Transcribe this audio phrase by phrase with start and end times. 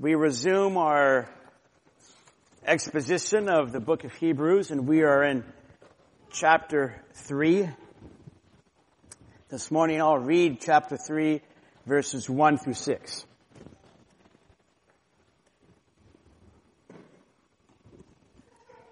[0.00, 1.28] We resume our
[2.64, 5.44] exposition of the book of Hebrews, and we are in
[6.30, 7.68] chapter 3.
[9.50, 11.42] This morning I'll read chapter 3,
[11.84, 13.26] verses 1 through 6.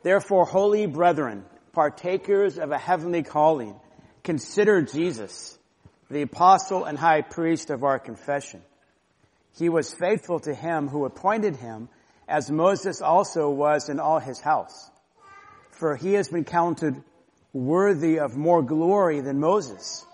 [0.02, 3.80] Therefore, holy brethren, partakers of a heavenly calling,
[4.25, 5.59] consider Jesus,
[6.11, 8.61] the apostle and high priest of our confession
[9.57, 11.89] he was faithful to him who appointed him,
[12.29, 14.91] as Moses also was in all his house.
[15.70, 17.02] For he has been counted
[17.53, 20.05] worthy of more glory than Moses,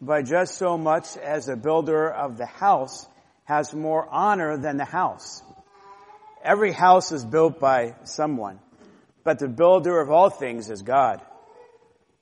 [0.00, 3.06] by just so much as the builder of the house
[3.44, 5.42] has more honor than the house.
[6.42, 8.58] Every house is built by someone,
[9.22, 11.20] but the builder of all things is God.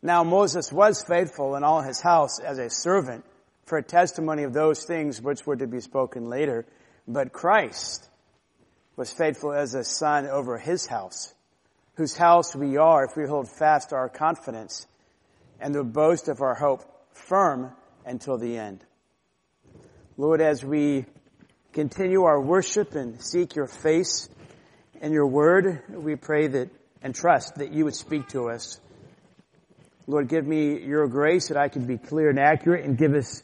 [0.03, 3.25] Now Moses was faithful in all his house as a servant
[3.65, 6.67] for a testimony of those things which were to be spoken later.
[7.07, 8.09] But Christ
[8.97, 11.33] was faithful as a son over his house,
[11.95, 14.87] whose house we are if we hold fast our confidence
[15.61, 16.83] and the boast of our hope
[17.13, 17.73] firm
[18.05, 18.85] until the end.
[20.17, 21.07] Lord, as we
[21.73, 24.29] continue our worship and seek your face
[25.01, 26.69] and your word, we pray that
[27.03, 28.81] and trust that you would speak to us.
[30.07, 33.43] Lord, give me your grace that I can be clear and accurate and give us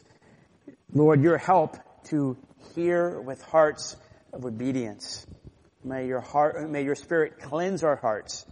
[0.95, 2.39] Lord, your help to
[2.75, 3.95] hear with hearts
[4.33, 5.27] of obedience.
[5.85, 8.47] May your heart, may your spirit cleanse our hearts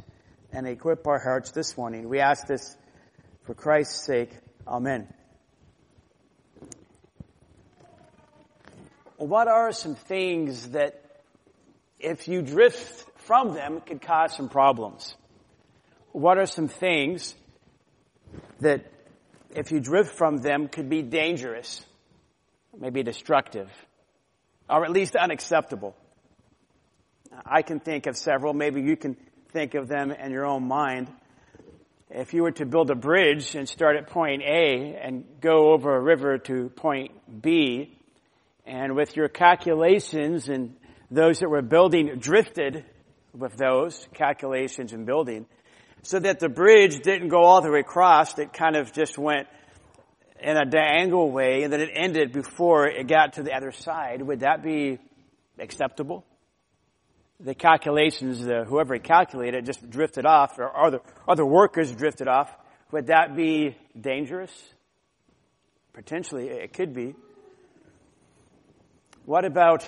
[0.52, 2.10] and equip our hearts this morning.
[2.10, 2.76] We ask this
[3.44, 4.30] for Christ's sake.
[4.68, 5.08] Amen.
[9.16, 11.02] What are some things that
[11.98, 15.16] if you drift from them could cause some problems?
[16.12, 17.34] What are some things
[18.60, 18.92] that
[19.54, 21.82] if you drift from them could be dangerous?
[22.78, 23.70] Maybe destructive,
[24.68, 25.96] or at least unacceptable.
[27.44, 28.54] I can think of several.
[28.54, 29.16] Maybe you can
[29.50, 31.10] think of them in your own mind.
[32.10, 35.96] If you were to build a bridge and start at point A and go over
[35.96, 37.92] a river to point B,
[38.64, 40.76] and with your calculations and
[41.10, 42.84] those that were building drifted
[43.32, 45.46] with those calculations and building,
[46.02, 49.48] so that the bridge didn't go all the way across, it kind of just went
[50.40, 54.22] in a diagonal way and then it ended before it got to the other side,
[54.22, 54.98] would that be
[55.58, 56.24] acceptable?
[57.40, 62.50] The calculations, the, whoever calculated just drifted off, or other, other workers drifted off.
[62.92, 64.52] Would that be dangerous?
[65.92, 67.14] Potentially, it could be.
[69.26, 69.86] What about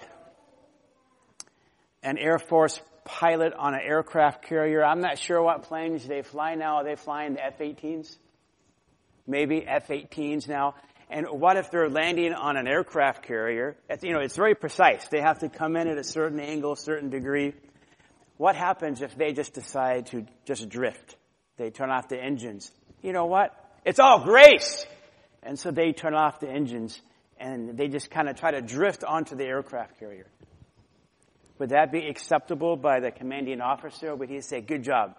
[2.02, 4.84] an Air Force pilot on an aircraft carrier?
[4.84, 6.76] I'm not sure what planes they fly now.
[6.76, 8.16] Are they flying the F-18s?
[9.28, 10.74] Maybe F-18s now.
[11.10, 13.76] And what if they're landing on an aircraft carrier?
[13.88, 15.06] It's, you know, it's very precise.
[15.08, 17.54] They have to come in at a certain angle, a certain degree.
[18.36, 21.16] What happens if they just decide to just drift?
[21.56, 22.70] They turn off the engines.
[23.02, 23.54] You know what?
[23.84, 24.86] It's all grace!
[25.42, 27.00] And so they turn off the engines
[27.38, 30.26] and they just kind of try to drift onto the aircraft carrier.
[31.58, 34.14] Would that be acceptable by the commanding officer?
[34.14, 35.16] Would he say, good job?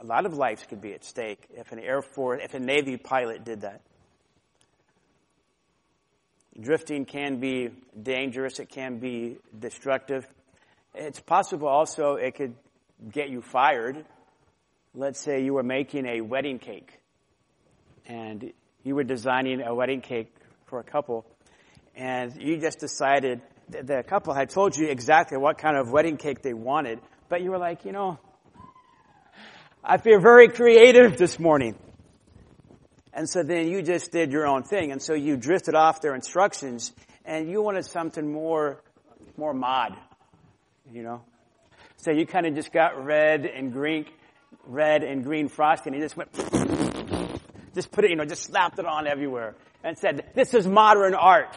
[0.00, 2.96] A lot of lives could be at stake if an Air Force, if a Navy
[2.96, 3.80] pilot did that.
[6.60, 8.58] Drifting can be dangerous.
[8.58, 10.26] It can be destructive.
[10.94, 12.54] It's possible also it could
[13.10, 14.04] get you fired.
[14.94, 17.00] Let's say you were making a wedding cake
[18.06, 18.52] and
[18.84, 20.32] you were designing a wedding cake
[20.66, 21.26] for a couple
[21.96, 23.40] and you just decided
[23.70, 27.42] that the couple had told you exactly what kind of wedding cake they wanted, but
[27.42, 28.18] you were like, you know,
[29.86, 31.76] I feel very creative this morning.
[33.12, 34.92] And so then you just did your own thing.
[34.92, 36.90] And so you drifted off their instructions
[37.26, 38.80] and you wanted something more,
[39.36, 39.94] more mod,
[40.90, 41.22] you know?
[41.98, 44.06] So you kind of just got red and green,
[44.66, 46.32] red and green frosting and you just went,
[47.74, 51.12] just put it, you know, just slapped it on everywhere and said, this is modern
[51.12, 51.54] art.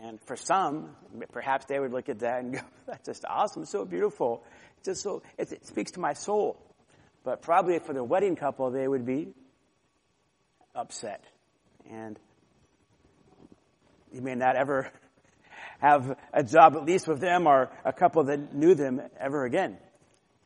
[0.00, 0.96] And for some,
[1.30, 4.42] perhaps they would look at that and go, that's just awesome, so beautiful
[4.86, 6.56] just so it, it speaks to my soul.
[7.24, 9.34] But probably for the wedding couple, they would be
[10.74, 11.24] upset.
[11.90, 12.18] And
[14.12, 14.90] you may not ever
[15.80, 19.76] have a job at least with them or a couple that knew them ever again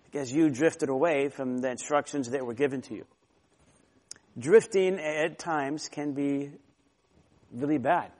[0.04, 3.06] because you drifted away from the instructions that were given to you.
[4.38, 6.50] Drifting at times can be
[7.52, 8.10] really bad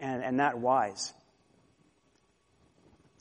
[0.00, 1.12] and, and not wise.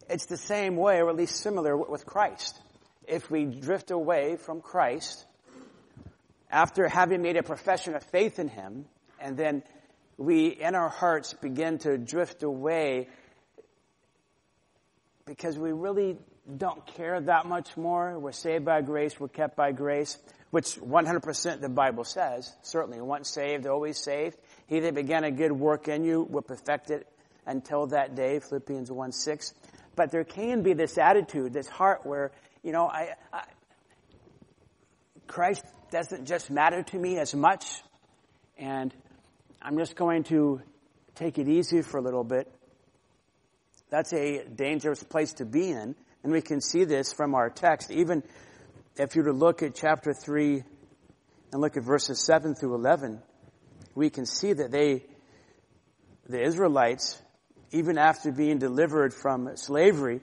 [0.10, 2.60] It's the same way, or at least similar with Christ.
[3.08, 5.26] If we drift away from Christ,
[6.50, 8.86] after having made a profession of faith in Him,
[9.20, 9.62] and then
[10.18, 13.08] we in our hearts begin to drift away
[15.26, 16.18] because we really
[16.58, 18.18] don't care that much more.
[18.18, 20.18] We're saved by grace, we're kept by grace,
[20.50, 23.00] which 100% the Bible says, certainly.
[23.00, 24.38] Once saved, always saved.
[24.66, 27.08] He that began a good work in you will perfect it
[27.46, 29.54] until that day, Philippians 1 6.
[30.00, 32.32] But there can be this attitude, this heart where,
[32.64, 33.44] you know, I, I
[35.28, 37.66] Christ doesn't just matter to me as much,
[38.58, 38.96] and
[39.62, 40.62] I'm just going to
[41.16, 42.50] take it easy for a little bit.
[43.90, 47.92] That's a dangerous place to be in, and we can see this from our text.
[47.92, 48.24] Even
[48.96, 50.64] if you were to look at chapter 3
[51.52, 53.22] and look at verses 7 through 11,
[53.96, 55.04] we can see that they,
[56.30, 57.22] the Israelites,
[57.72, 60.22] even after being delivered from slavery,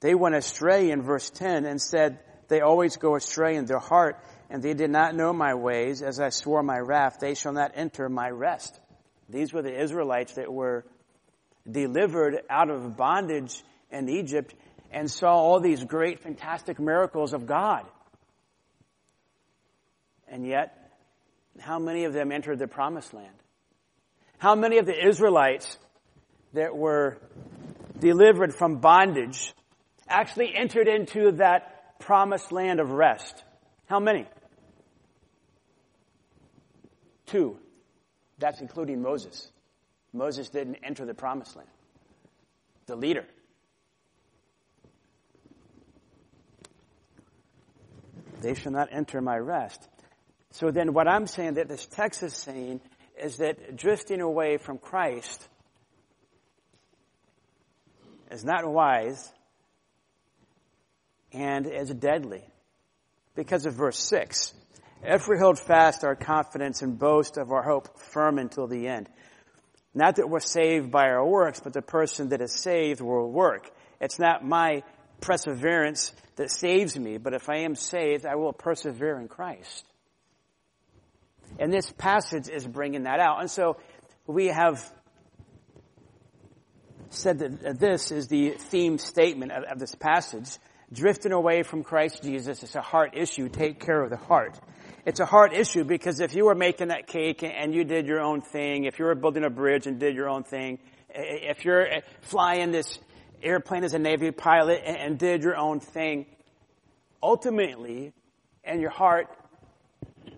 [0.00, 4.18] they went astray in verse 10 and said, they always go astray in their heart,
[4.50, 7.72] and they did not know my ways, as I swore my wrath, they shall not
[7.74, 8.78] enter my rest.
[9.28, 10.84] These were the Israelites that were
[11.70, 14.54] delivered out of bondage in Egypt
[14.90, 17.86] and saw all these great, fantastic miracles of God.
[20.28, 20.76] And yet,
[21.58, 23.34] how many of them entered the promised land?
[24.38, 25.78] How many of the Israelites
[26.52, 27.18] that were
[27.98, 29.54] delivered from bondage
[30.08, 33.42] actually entered into that promised land of rest?
[33.86, 34.26] How many?
[37.26, 37.58] Two.
[38.38, 39.50] That's including Moses.
[40.12, 41.68] Moses didn't enter the promised land.
[42.86, 43.24] The leader.
[48.40, 49.88] They shall not enter my rest.
[50.50, 52.80] So then what I'm saying that this text is saying
[53.16, 55.48] is that drifting away from Christ
[58.32, 59.30] is not wise
[61.32, 62.42] and is deadly
[63.34, 64.54] because of verse 6.
[65.02, 69.08] If we hold fast our confidence and boast of our hope firm until the end.
[69.94, 73.70] Not that we're saved by our works, but the person that is saved will work.
[74.00, 74.82] It's not my
[75.20, 79.84] perseverance that saves me, but if I am saved, I will persevere in Christ.
[81.58, 83.40] And this passage is bringing that out.
[83.40, 83.76] And so
[84.26, 84.90] we have
[87.14, 90.48] said that this is the theme statement of, of this passage.
[90.92, 93.48] Drifting away from Christ Jesus is a heart issue.
[93.48, 94.58] Take care of the heart.
[95.04, 98.20] It's a heart issue because if you were making that cake and you did your
[98.20, 100.78] own thing, if you were building a bridge and did your own thing,
[101.08, 102.98] if you're eh, flying this
[103.42, 106.26] airplane as a Navy pilot and did your own thing,
[107.22, 108.12] ultimately,
[108.64, 109.26] in your heart,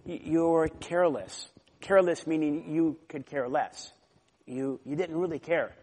[0.07, 1.49] you're careless.
[1.81, 3.93] Careless meaning you could care less.
[4.47, 5.75] You, you didn't really care.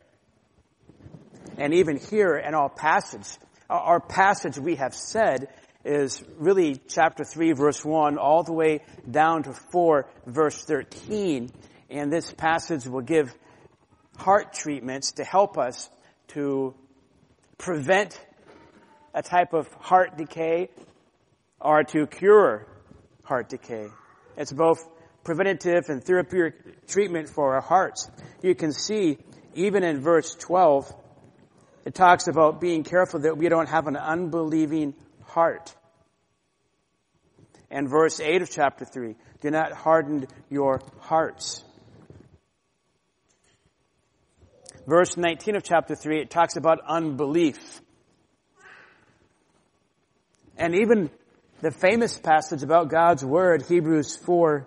[1.61, 3.37] And even here in our passage,
[3.69, 5.47] our passage we have said
[5.85, 8.79] is really chapter 3 verse 1 all the way
[9.09, 11.51] down to 4 verse 13.
[11.91, 13.31] And this passage will give
[14.17, 15.87] heart treatments to help us
[16.29, 16.73] to
[17.59, 18.19] prevent
[19.13, 20.69] a type of heart decay
[21.59, 22.65] or to cure
[23.21, 23.85] heart decay.
[24.35, 24.83] It's both
[25.23, 28.09] preventative and therapeutic treatment for our hearts.
[28.41, 29.19] You can see
[29.53, 30.91] even in verse 12,
[31.86, 34.94] it talks about being careful that we don't have an unbelieving
[35.25, 35.75] heart.
[37.69, 41.63] And verse 8 of chapter 3, do not harden your hearts.
[44.86, 47.81] Verse 19 of chapter 3, it talks about unbelief.
[50.57, 51.09] And even
[51.61, 54.66] the famous passage about God's Word, Hebrews 4,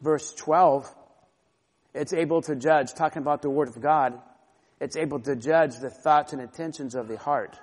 [0.00, 0.92] verse 12,
[1.94, 4.20] it's able to judge, talking about the Word of God,
[4.80, 7.58] it's able to judge the thoughts and intentions of the heart.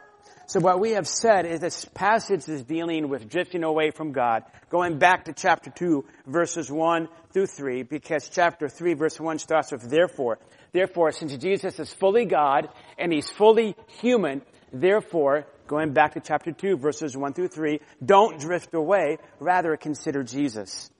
[0.47, 4.43] So what we have said is this passage is dealing with drifting away from God,
[4.69, 9.71] going back to chapter 2, verses 1 through 3, because chapter 3, verse 1 starts
[9.71, 10.37] with therefore.
[10.71, 12.69] Therefore, since Jesus is fully God
[12.99, 18.39] and he's fully human, therefore, going back to chapter 2, verses 1 through 3, don't
[18.39, 20.91] drift away, rather consider Jesus.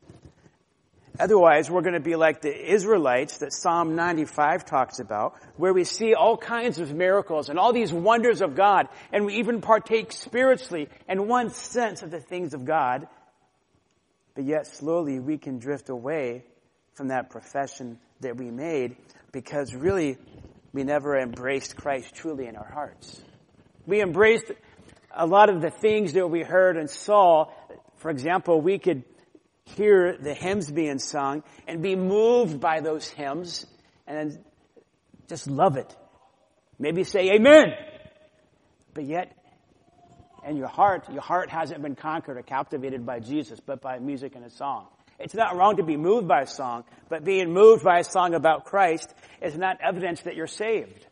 [1.20, 5.84] Otherwise, we're going to be like the Israelites that Psalm 95 talks about, where we
[5.84, 10.12] see all kinds of miracles and all these wonders of God, and we even partake
[10.12, 13.08] spiritually in one sense of the things of God,
[14.34, 16.44] but yet slowly we can drift away
[16.94, 18.98] from that profession that we made
[19.32, 20.18] because really
[20.74, 23.22] we never embraced Christ truly in our hearts.
[23.86, 24.52] We embraced
[25.16, 27.46] a lot of the things that we heard and saw.
[27.98, 29.04] For example, we could
[29.66, 33.66] hear the hymns being sung and be moved by those hymns
[34.08, 34.44] and
[35.28, 35.96] just love it.
[36.78, 37.74] Maybe say amen.
[38.94, 39.36] But yet,
[40.46, 44.36] in your heart, your heart hasn't been conquered or captivated by Jesus, but by music
[44.36, 44.88] and a song.
[45.18, 48.34] It's not wrong to be moved by a song, but being moved by a song
[48.34, 51.08] about Christ is not evidence that you're saved.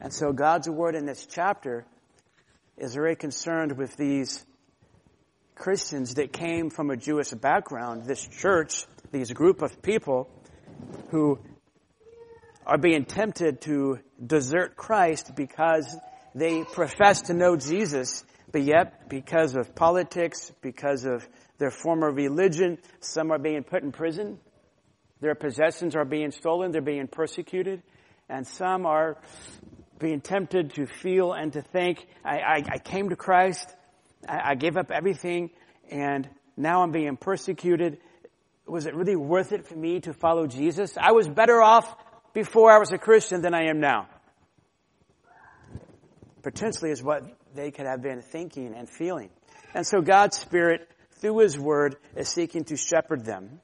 [0.00, 1.86] And so God's word in this chapter
[2.82, 4.44] is very concerned with these
[5.54, 10.28] Christians that came from a Jewish background, this church, these group of people
[11.10, 11.38] who
[12.66, 15.96] are being tempted to desert Christ because
[16.34, 21.24] they profess to know Jesus, but yet because of politics, because of
[21.58, 24.40] their former religion, some are being put in prison.
[25.20, 26.72] Their possessions are being stolen.
[26.72, 27.80] They're being persecuted.
[28.28, 29.18] And some are
[30.02, 33.74] being tempted to feel and to think, I, I, I came to Christ,
[34.28, 35.50] I, I gave up everything,
[35.90, 37.98] and now I'm being persecuted.
[38.66, 40.98] Was it really worth it for me to follow Jesus?
[41.00, 41.96] I was better off
[42.34, 44.08] before I was a Christian than I am now.
[46.42, 49.30] Potentially is what they could have been thinking and feeling.
[49.74, 50.88] And so God's Spirit,
[51.20, 53.60] through His Word, is seeking to shepherd them.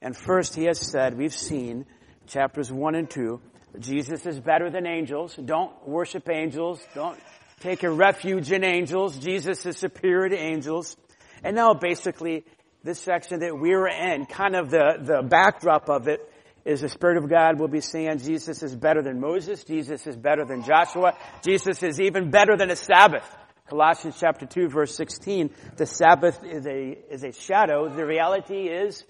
[0.00, 1.84] And first, He has said, we've seen
[2.26, 3.40] chapters 1 and 2,
[3.78, 5.36] Jesus is better than angels.
[5.36, 6.80] Don't worship angels.
[6.94, 7.18] Don't
[7.60, 9.18] take a refuge in angels.
[9.18, 10.96] Jesus is superior to angels.
[11.42, 12.44] And now basically,
[12.82, 16.20] this section that we're in, kind of the, the backdrop of it,
[16.64, 19.64] is the Spirit of God will be saying Jesus is better than Moses.
[19.64, 21.14] Jesus is better than Joshua.
[21.42, 23.24] Jesus is even better than a Sabbath.
[23.68, 27.88] Colossians chapter 2 verse 16, the Sabbath is a, is a shadow.
[27.88, 29.04] The reality is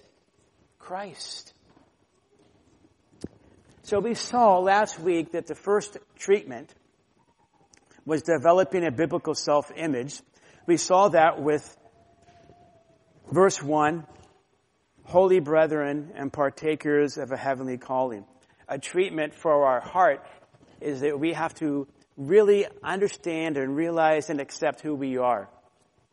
[0.77, 1.53] Christ.
[3.89, 6.71] So we saw last week that the first treatment
[8.05, 10.21] was developing a biblical self-image.
[10.67, 11.75] We saw that with
[13.31, 14.05] verse 1,
[15.05, 18.25] holy brethren and partakers of a heavenly calling.
[18.67, 20.23] A treatment for our heart
[20.79, 25.49] is that we have to really understand and realize and accept who we are.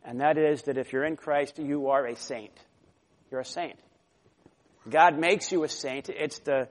[0.02, 2.58] And that is that if you're in Christ, you are a saint.
[3.30, 3.78] You're a saint.
[4.88, 6.08] God makes you a saint.
[6.08, 6.68] It's the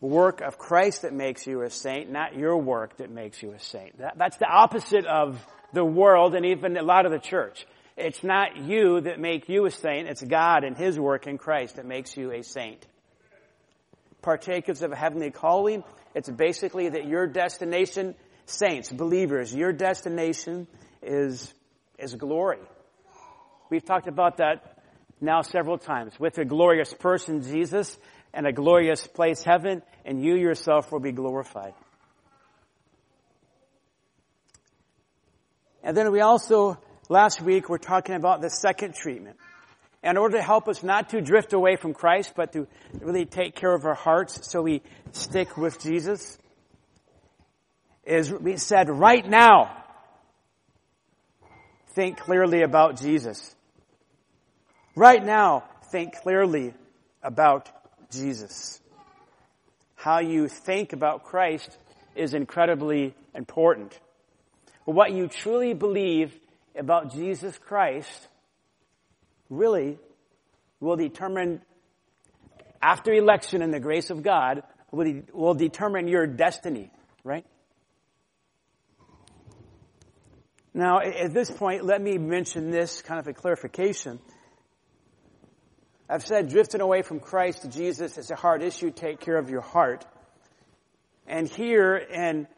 [0.00, 3.58] work of Christ that makes you a saint, not your work that makes you a
[3.58, 3.98] saint.
[3.98, 7.66] That, that's the opposite of the world and even a lot of the church.
[7.96, 11.76] It's not you that make you a saint, it's God and His work in Christ
[11.76, 12.86] that makes you a saint.
[14.22, 18.14] Partakers of a heavenly calling, it's basically that your destination,
[18.46, 20.66] saints, believers, your destination
[21.02, 21.52] is,
[21.98, 22.58] is glory.
[23.70, 24.82] We've talked about that
[25.20, 26.18] now several times.
[26.18, 27.96] With a glorious person, Jesus,
[28.32, 31.74] and a glorious place, heaven, and you yourself will be glorified.
[35.82, 39.36] And then we also, last week, we're talking about the second treatment.
[40.02, 42.66] In order to help us not to drift away from Christ, but to
[43.00, 44.82] really take care of our hearts so we
[45.12, 46.38] stick with Jesus,
[48.04, 49.76] is we said right now,
[51.94, 53.54] think clearly about Jesus.
[54.94, 56.72] Right now, think clearly
[57.22, 57.68] about
[58.10, 58.80] Jesus.
[59.94, 61.76] How you think about Christ
[62.14, 63.98] is incredibly important.
[64.84, 66.34] What you truly believe
[66.76, 68.28] about Jesus Christ
[69.48, 69.98] really
[70.80, 71.60] will determine,
[72.80, 76.90] after election and the grace of God, will, will determine your destiny,
[77.22, 77.44] right?
[80.72, 84.20] Now, at this point, let me mention this kind of a clarification.
[86.12, 88.90] I've said drifting away from Christ to Jesus is a hard issue.
[88.90, 90.04] Take care of your heart.
[91.24, 92.48] And here in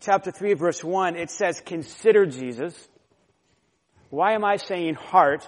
[0.00, 2.88] chapter 3 verse 1, it says consider Jesus.
[4.08, 5.46] Why am I saying heart?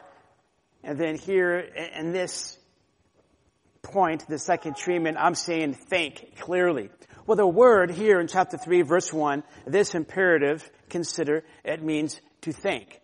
[0.83, 2.59] And then here in this
[3.81, 6.91] point, the second treatment, I'm saying think clearly.
[7.27, 12.53] Well, the word here in chapter 3 verse 1, this imperative, consider, it means to
[12.53, 13.01] think.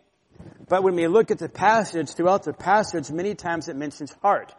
[0.68, 4.54] But when we look at the passage, throughout the passage, many times it mentions heart.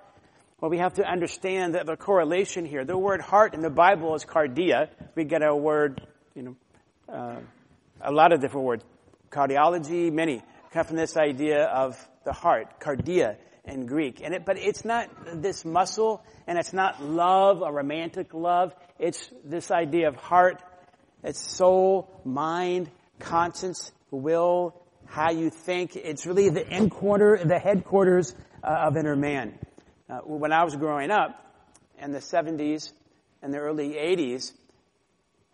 [0.60, 2.86] Well, we have to understand that the correlation here.
[2.86, 4.90] The word heart in the Bible is cardia.
[5.16, 6.56] We get a word, you know,
[7.12, 7.40] uh,
[8.02, 8.84] a lot of different words.
[9.32, 14.22] Cardiology, many come from this idea of the heart, cardia in Greek.
[14.24, 15.10] And it, but it's not
[15.42, 18.74] this muscle, and it's not love, a romantic love.
[19.00, 20.62] It's this idea of heart.
[21.24, 24.81] It's soul, mind, conscience, will,
[25.12, 25.96] how you think.
[25.98, 29.60] It's really the end quarter, the headquarters uh, of inner man.
[30.10, 31.38] Uh, when I was growing up
[32.00, 32.94] in the 70s
[33.42, 34.54] and the early 80s,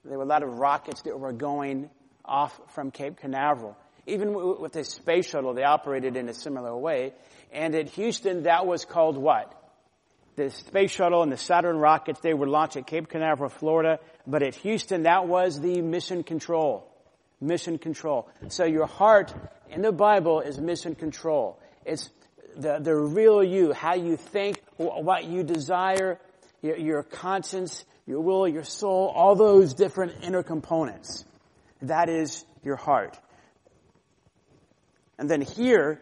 [0.05, 1.89] there were a lot of rockets that were going
[2.23, 3.75] off from Cape Canaveral.
[4.05, 7.13] Even with the space shuttle, they operated in a similar way.
[7.51, 9.51] And at Houston, that was called what?
[10.35, 13.99] The space shuttle and the Saturn rockets, they were launched at Cape Canaveral, Florida.
[14.27, 16.87] But at Houston, that was the mission control
[17.39, 18.29] Mission control.
[18.49, 19.33] So your heart
[19.69, 21.59] in the Bible is mission control.
[21.85, 22.09] It's
[22.55, 26.19] the, the real you, how you think, what you desire,
[26.61, 31.25] your, your conscience, your will, your soul, all those different inner components.
[31.81, 33.17] That is your heart.
[35.19, 36.01] And then here,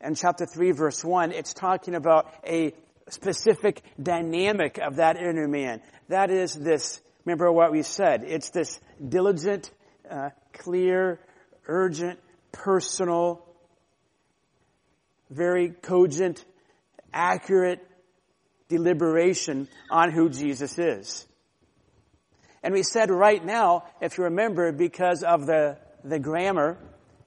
[0.00, 2.72] in chapter 3 verse 1, it's talking about a
[3.08, 5.80] specific dynamic of that inner man.
[6.08, 9.70] That is this, remember what we said, it's this diligent,
[10.10, 11.20] uh, clear,
[11.66, 12.18] urgent,
[12.52, 13.46] personal,
[15.30, 16.44] very cogent,
[17.12, 17.86] accurate
[18.68, 21.26] deliberation on who Jesus is.
[22.62, 26.78] And we said right now, if you remember, because of the, the grammar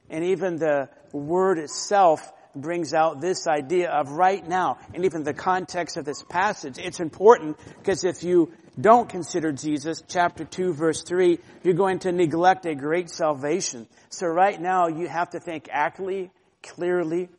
[0.09, 5.33] and even the word itself brings out this idea of right now and even the
[5.33, 6.77] context of this passage.
[6.77, 12.11] It's important because if you don't consider Jesus, chapter 2 verse 3, you're going to
[12.11, 13.87] neglect a great salvation.
[14.09, 16.31] So right now you have to think accurately,
[16.63, 17.29] clearly,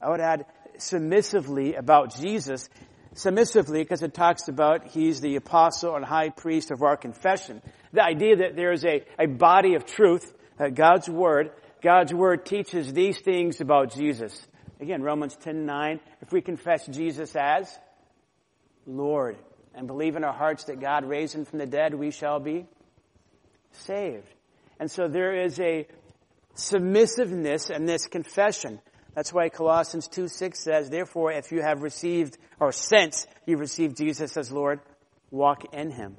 [0.00, 0.46] I would add
[0.78, 2.68] submissively about Jesus.
[3.14, 7.60] Submissively because it talks about he's the apostle and high priest of our confession.
[7.92, 11.50] The idea that there is a, a body of truth, uh, God's word,
[11.82, 14.46] God's word teaches these things about Jesus.
[14.80, 17.76] Again, Romans 10, 9, if we confess Jesus as
[18.86, 19.36] Lord
[19.76, 22.66] and believe in our hearts that God raised him from the dead, we shall be
[23.72, 24.26] saved.
[24.78, 25.86] And so there is a
[26.54, 28.80] submissiveness in this confession.
[29.14, 33.96] That's why Colossians 2 6 says, Therefore, if you have received, or since you've received
[33.96, 34.80] Jesus as Lord,
[35.30, 36.16] walk in Him.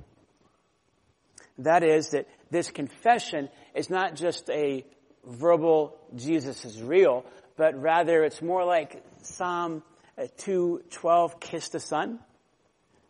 [1.60, 4.86] That is, that this confession is not just a
[5.26, 7.26] verbal Jesus is real,
[7.58, 9.84] but rather it's more like Psalm
[10.18, 12.20] 2:12, kiss the Son.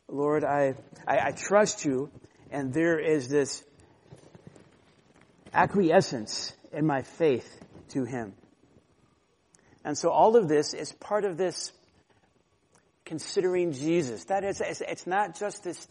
[0.07, 0.75] Lord, I,
[1.07, 2.09] I, I trust you,
[2.51, 3.63] and there is this
[5.53, 7.49] acquiescence in my faith
[7.89, 8.33] to Him.
[9.83, 11.71] And so all of this is part of this
[13.05, 14.25] considering Jesus.
[14.25, 15.87] That is, it's not just this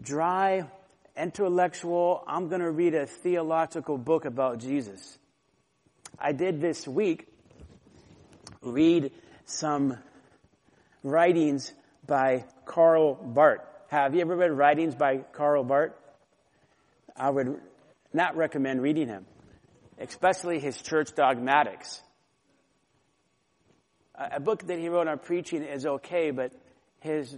[0.00, 0.68] dry,
[1.16, 5.18] intellectual, I'm going to read a theological book about Jesus.
[6.18, 7.26] I did this week
[8.62, 9.10] read
[9.44, 9.98] some
[11.02, 11.72] writings
[12.12, 13.62] by Karl Barth.
[13.88, 15.94] Have you ever read writings by Karl Barth?
[17.16, 17.58] I would
[18.12, 19.24] not recommend reading him,
[19.98, 22.02] especially his church dogmatics
[24.30, 26.52] a book that he wrote on preaching is okay, but
[27.00, 27.36] his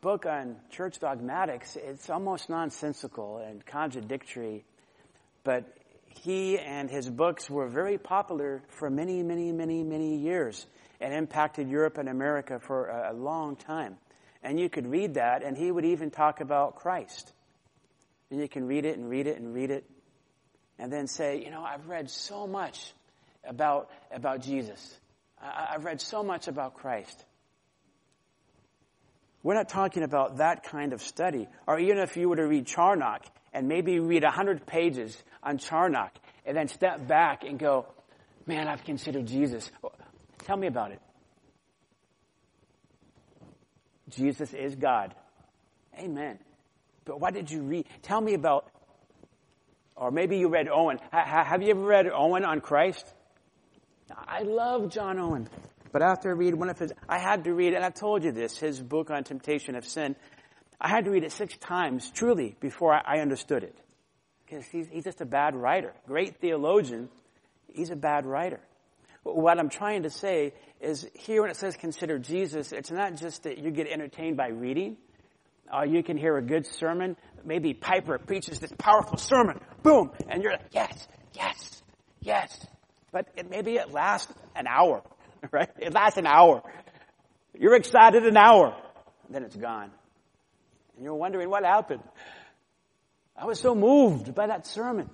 [0.00, 4.64] book on church dogmatics, it's almost nonsensical and contradictory.
[5.44, 5.64] But
[6.06, 10.66] he and his books were very popular for many, many, many, many years
[11.00, 13.96] and impacted Europe and America for a, long time.
[14.42, 17.32] And you could read that, and he would even talk about Christ.
[18.30, 19.84] And you can read it and read it and read it,
[20.78, 22.92] and then say, you know, I've read so much
[23.44, 24.98] about, about Jesus.
[25.40, 27.24] I, have read so much about Christ.
[29.42, 31.48] We're not talking about that kind of study.
[31.66, 36.12] Or even if you were to read Charnock and maybe read 100 pages on Charnock
[36.44, 37.86] and then step back and go,
[38.46, 39.70] man, I've considered Jesus.
[40.44, 41.00] Tell me about it.
[44.10, 45.14] Jesus is God.
[45.98, 46.38] Amen.
[47.04, 47.86] But what did you read?
[48.02, 48.70] Tell me about,
[49.96, 50.98] or maybe you read Owen.
[51.10, 53.06] have you ever read Owen on Christ?
[54.16, 55.48] I love John Owen.
[55.92, 58.32] But after I read one of his, I had to read, and I've told you
[58.32, 60.14] this, his book on temptation of sin.
[60.80, 63.76] I had to read it six times, truly, before I, I understood it.
[64.46, 65.92] Because he's, he's just a bad writer.
[66.06, 67.08] Great theologian,
[67.72, 68.60] he's a bad writer.
[69.22, 73.42] What I'm trying to say is here when it says consider Jesus, it's not just
[73.42, 74.96] that you get entertained by reading,
[75.72, 77.16] or you can hear a good sermon.
[77.44, 81.82] Maybe Piper preaches this powerful sermon, boom, and you're like, yes, yes,
[82.20, 82.66] yes.
[83.12, 85.02] But it, maybe it lasts an hour,
[85.50, 85.70] right?
[85.78, 86.62] It lasts an hour.
[87.58, 88.74] You're excited an hour,
[89.28, 89.90] then it's gone.
[90.96, 92.02] And you're wondering what happened.
[93.36, 95.10] I was so moved by that sermon.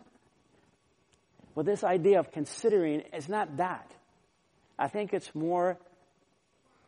[1.56, 3.90] Well, this idea of considering is not that.
[4.78, 5.78] I think it's more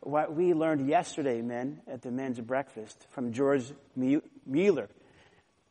[0.01, 3.63] what we learned yesterday, men, at the men's breakfast from George
[4.45, 4.87] Mueller.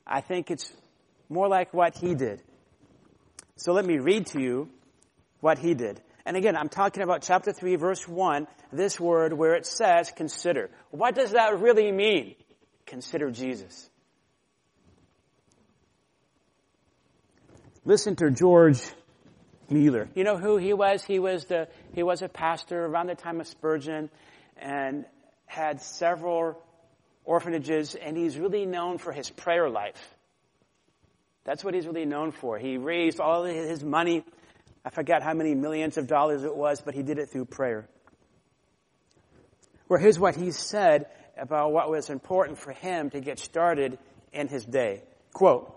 [0.04, 0.72] I think it's
[1.28, 2.42] more like what he did.
[3.54, 4.68] So let me read to you
[5.40, 6.02] what he did.
[6.26, 10.70] And again, I'm talking about chapter 3, verse 1, this word where it says consider.
[10.90, 12.34] What does that really mean?
[12.84, 13.87] Consider Jesus.
[17.88, 18.82] Listen to George
[19.70, 20.10] Mueller.
[20.14, 21.02] You know who he was?
[21.02, 24.10] He was the, he was a pastor around the time of Spurgeon
[24.58, 25.06] and
[25.46, 26.62] had several
[27.24, 30.14] orphanages and he's really known for his prayer life.
[31.44, 32.58] That's what he's really known for.
[32.58, 34.22] He raised all his money.
[34.84, 37.88] I forgot how many millions of dollars it was, but he did it through prayer.
[39.86, 41.06] Where here's what he said
[41.38, 43.98] about what was important for him to get started
[44.34, 45.04] in his day.
[45.32, 45.74] Quote,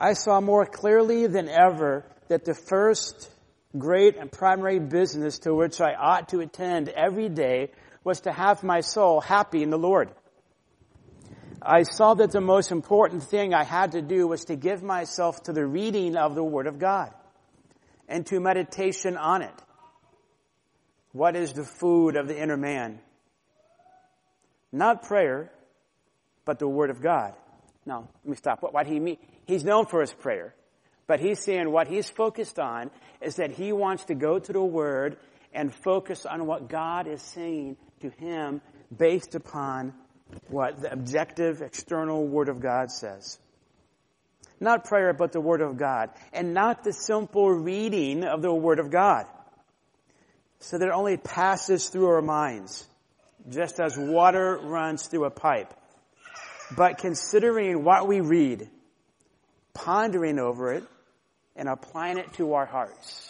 [0.00, 3.28] I saw more clearly than ever that the first
[3.76, 7.72] great and primary business to which I ought to attend every day
[8.04, 10.10] was to have my soul happy in the Lord.
[11.60, 15.42] I saw that the most important thing I had to do was to give myself
[15.44, 17.12] to the reading of the Word of God
[18.08, 19.62] and to meditation on it.
[21.10, 23.00] What is the food of the inner man?
[24.70, 25.50] Not prayer,
[26.44, 27.34] but the Word of God.
[27.84, 28.62] Now, let me stop.
[28.62, 29.18] What, what he mean?
[29.48, 30.54] He's known for his prayer.
[31.06, 32.90] But he's saying what he's focused on
[33.22, 35.16] is that he wants to go to the Word
[35.54, 38.60] and focus on what God is saying to him
[38.94, 39.94] based upon
[40.48, 43.38] what the objective external Word of God says.
[44.60, 46.10] Not prayer, but the Word of God.
[46.34, 49.24] And not the simple reading of the Word of God.
[50.58, 52.86] So that it only passes through our minds,
[53.48, 55.72] just as water runs through a pipe.
[56.76, 58.68] But considering what we read,
[59.84, 60.84] pondering over it,
[61.56, 63.28] and applying it to our hearts.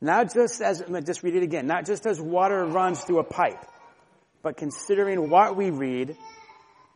[0.00, 3.24] Not just as, I'm just read it again, not just as water runs through a
[3.24, 3.64] pipe,
[4.42, 6.16] but considering what we read,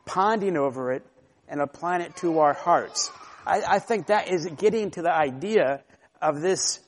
[0.07, 1.05] pondering over it,
[1.49, 3.11] and applying it to our hearts.
[3.47, 5.83] I, I think that is getting to the idea
[6.23, 6.81] of this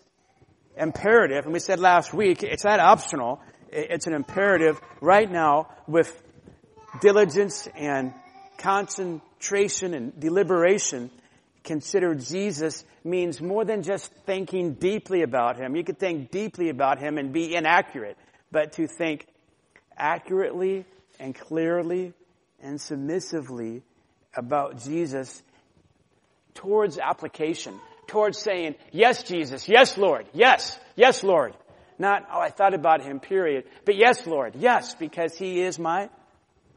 [0.77, 1.45] imperative.
[1.45, 3.41] And we said last week, it's not optional.
[3.71, 6.11] It's an imperative right now with
[7.01, 8.15] diligence and
[8.59, 11.11] concentration and deliberation,
[11.65, 15.77] consider Jesus means more than just thinking deeply about him.
[15.77, 18.17] You could think deeply about him and be inaccurate,
[18.51, 19.27] but to think
[19.97, 20.85] accurately
[21.19, 22.13] and clearly
[22.63, 23.83] and submissively
[24.35, 25.43] about Jesus
[26.55, 31.55] towards application, towards saying, yes, Jesus, yes, Lord, yes, yes, Lord.
[31.99, 33.65] Not, oh, I thought about him, period.
[33.87, 36.11] But yes, Lord, yes, because he is my,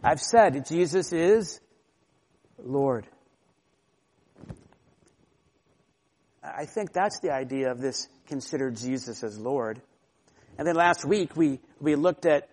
[0.02, 1.60] I've said, Jesus is
[2.66, 3.06] Lord.
[6.44, 9.82] I think that's the idea of this consider Jesus as Lord.
[10.58, 12.50] And then last week we, we looked at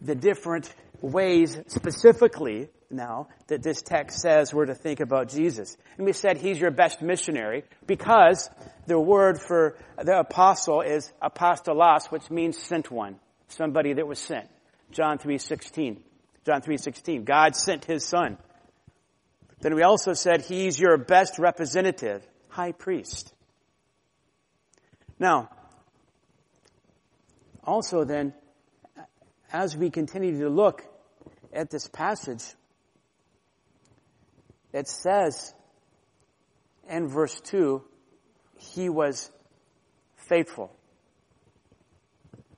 [0.00, 5.76] the different ways specifically now that this text says we're to think about Jesus.
[5.96, 8.48] And we said he's your best missionary because
[8.86, 13.16] the word for the apostle is apostolos, which means sent one.
[13.48, 14.48] Somebody that was sent.
[14.90, 15.98] John 3.16.
[16.44, 17.24] John 3.16.
[17.24, 18.38] God sent his son.
[19.60, 23.32] Then we also said he's your best representative, high priest.
[25.18, 25.50] Now,
[27.64, 28.34] also then,
[29.52, 30.84] as we continue to look
[31.52, 32.44] at this passage,
[34.72, 35.54] it says
[36.88, 37.82] in verse 2,
[38.56, 39.30] he was
[40.16, 40.72] faithful.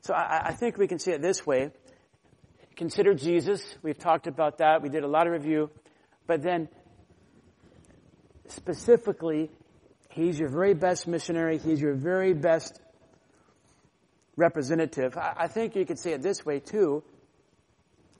[0.02, 1.70] So I, I, think we can see it this way.
[2.76, 3.62] Consider Jesus.
[3.82, 4.82] We've talked about that.
[4.82, 5.70] We did a lot of review.
[6.26, 6.68] But then
[8.50, 9.50] specifically,
[10.10, 11.58] he's your very best missionary.
[11.58, 12.80] He's your very best
[14.36, 15.16] representative.
[15.16, 17.02] I think you could say it this way too.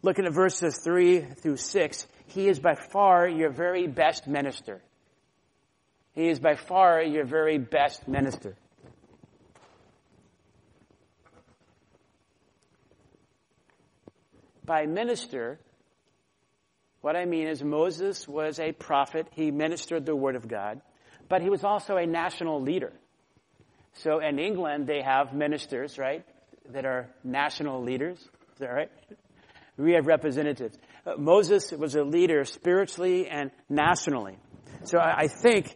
[0.02, 4.80] Looking at verses 3 through 6, he is by far your very best minister.
[6.14, 8.56] He is by far your very best minister.
[14.64, 15.58] By minister,
[17.00, 19.26] what I mean is Moses was a prophet.
[19.32, 20.80] He ministered the word of God,
[21.28, 22.92] but he was also a national leader.
[23.94, 26.24] So in England, they have ministers, right,
[26.70, 28.18] that are national leaders.
[28.18, 28.90] Is that right?
[29.76, 30.76] We have representatives.
[31.06, 34.36] Uh, Moses was a leader spiritually and nationally.
[34.84, 35.74] So I, I think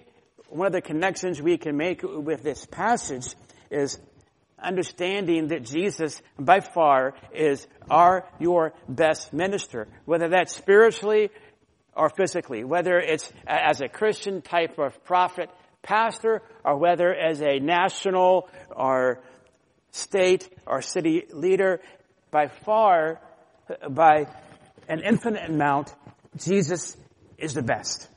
[0.48, 3.34] one of the connections we can make with this passage
[3.70, 3.98] is
[4.64, 11.30] understanding that Jesus by far is our, your best minister, whether that's spiritually
[11.94, 15.50] or physically, whether it's as a Christian type of prophet,
[15.82, 19.22] pastor, or whether as a national or
[19.92, 21.80] state or city leader,
[22.30, 23.20] by far,
[23.88, 24.26] by
[24.88, 25.94] an infinite amount,
[26.36, 26.96] Jesus
[27.38, 28.08] is the best.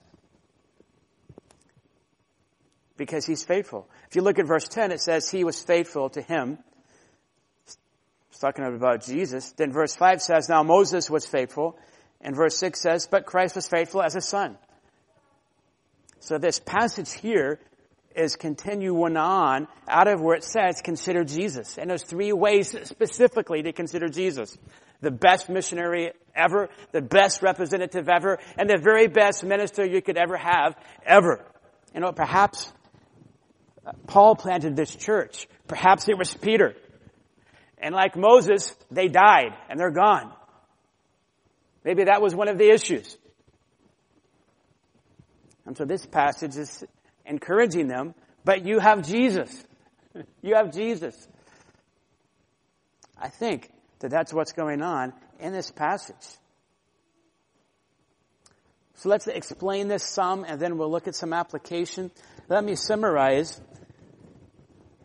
[2.97, 3.87] Because he's faithful.
[4.09, 6.57] If you look at verse 10, it says he was faithful to him.
[7.65, 9.51] It's talking about Jesus.
[9.51, 11.77] Then verse 5 says, now Moses was faithful.
[12.21, 14.57] And verse 6 says, but Christ was faithful as a son.
[16.19, 17.59] So this passage here
[18.15, 21.77] is continuing on out of where it says consider Jesus.
[21.77, 24.57] And there's three ways specifically to consider Jesus.
[25.01, 30.17] The best missionary ever, the best representative ever, and the very best minister you could
[30.17, 31.45] ever have, ever.
[31.93, 32.73] You know, perhaps
[34.07, 35.47] Paul planted this church.
[35.67, 36.75] Perhaps it was Peter.
[37.77, 40.33] And like Moses, they died and they're gone.
[41.83, 43.17] Maybe that was one of the issues.
[45.65, 46.83] And so this passage is
[47.25, 49.63] encouraging them, but you have Jesus.
[50.41, 51.27] You have Jesus.
[53.21, 56.15] I think that that's what's going on in this passage.
[58.95, 62.09] So let's explain this some and then we'll look at some application.
[62.49, 63.59] Let me summarize.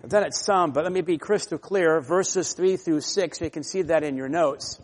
[0.02, 2.00] I've done it some, but let me be crystal clear.
[2.00, 4.80] Verses 3 through 6, you can see that in your notes.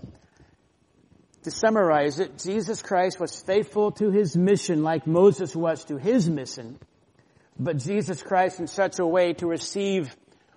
[1.45, 6.29] To summarize it, Jesus Christ was faithful to his mission like Moses was to his
[6.29, 6.81] mission,
[7.59, 10.15] but Jesus Christ in such a way to receive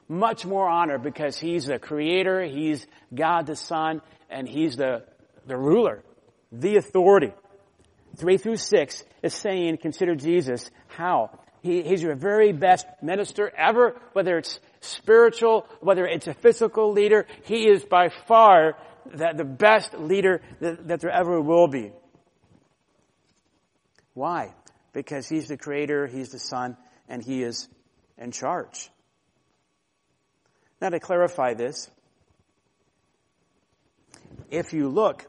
[0.10, 5.06] much more honor because he's the creator, he's God the Son, and he's the,
[5.46, 6.04] the ruler,
[6.52, 7.32] the authority.
[8.18, 10.70] Three through six is saying, consider Jesus.
[10.88, 11.41] How?
[11.62, 17.28] He, he's your very best minister ever, whether it's spiritual, whether it's a physical leader.
[17.43, 21.91] He is by far the, the best leader that, that there ever will be.
[24.13, 24.54] Why?
[24.91, 27.67] Because he's the creator, he's the son, and he is
[28.17, 28.89] in charge.
[30.82, 31.89] Now to clarify this,
[34.50, 35.28] if you look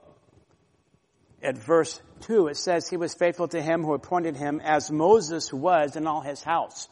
[1.42, 5.52] at verse 2, it says he was faithful to him who appointed him as Moses
[5.52, 6.88] was in all his house.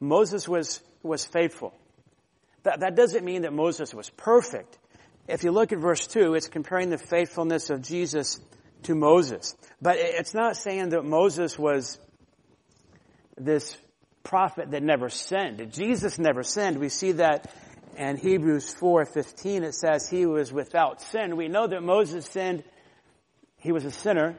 [0.00, 1.74] Moses was, was faithful.
[2.62, 4.78] That, that doesn't mean that Moses was perfect.
[5.28, 8.40] If you look at verse 2, it's comparing the faithfulness of Jesus
[8.84, 9.54] to Moses.
[9.80, 11.98] But it's not saying that Moses was
[13.36, 13.76] this
[14.22, 15.72] prophet that never sinned.
[15.72, 16.78] Jesus never sinned.
[16.78, 17.52] We see that
[17.96, 21.36] in Hebrews 4:15 it says he was without sin.
[21.36, 22.64] We know that Moses sinned,
[23.60, 24.36] he was a sinner,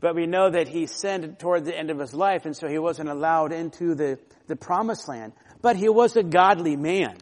[0.00, 2.78] but we know that he sinned toward the end of his life and so he
[2.78, 5.32] wasn't allowed into the, the promised land.
[5.60, 7.16] But he was a godly man.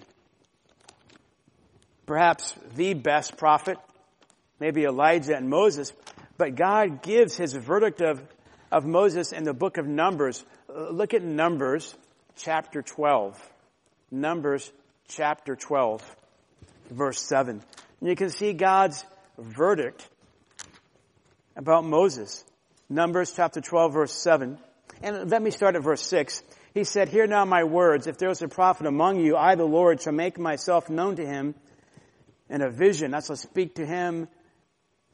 [2.06, 3.76] Perhaps the best prophet,
[4.58, 5.92] maybe Elijah and Moses,
[6.38, 8.22] but God gives his verdict of,
[8.72, 10.42] of Moses in the book of Numbers.
[10.68, 11.94] Uh, look at Numbers
[12.36, 13.38] chapter 12.
[14.10, 14.72] Numbers
[15.08, 16.16] chapter 12,
[16.90, 17.62] verse 7.
[18.00, 19.04] And you can see God's
[19.38, 20.08] verdict
[21.56, 22.44] about Moses.
[22.88, 24.58] Numbers chapter 12, verse 7.
[25.02, 26.42] And let me start at verse 6.
[26.74, 28.06] He said, Hear now my words.
[28.06, 31.26] If there is a prophet among you, I, the Lord, shall make myself known to
[31.26, 31.54] him
[32.48, 33.14] in a vision.
[33.14, 34.28] I shall speak to him.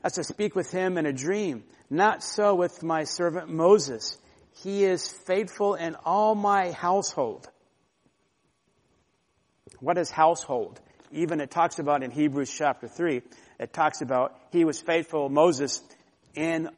[0.02, 1.64] I shall speak with him in a dream.
[1.88, 4.18] Not so with my servant Moses.
[4.62, 7.48] He is faithful in all my household.
[9.80, 10.80] What is household?
[11.12, 13.22] Even it talks about in Hebrews chapter 3,
[13.60, 15.82] it talks about he was faithful, Moses,
[16.36, 16.70] in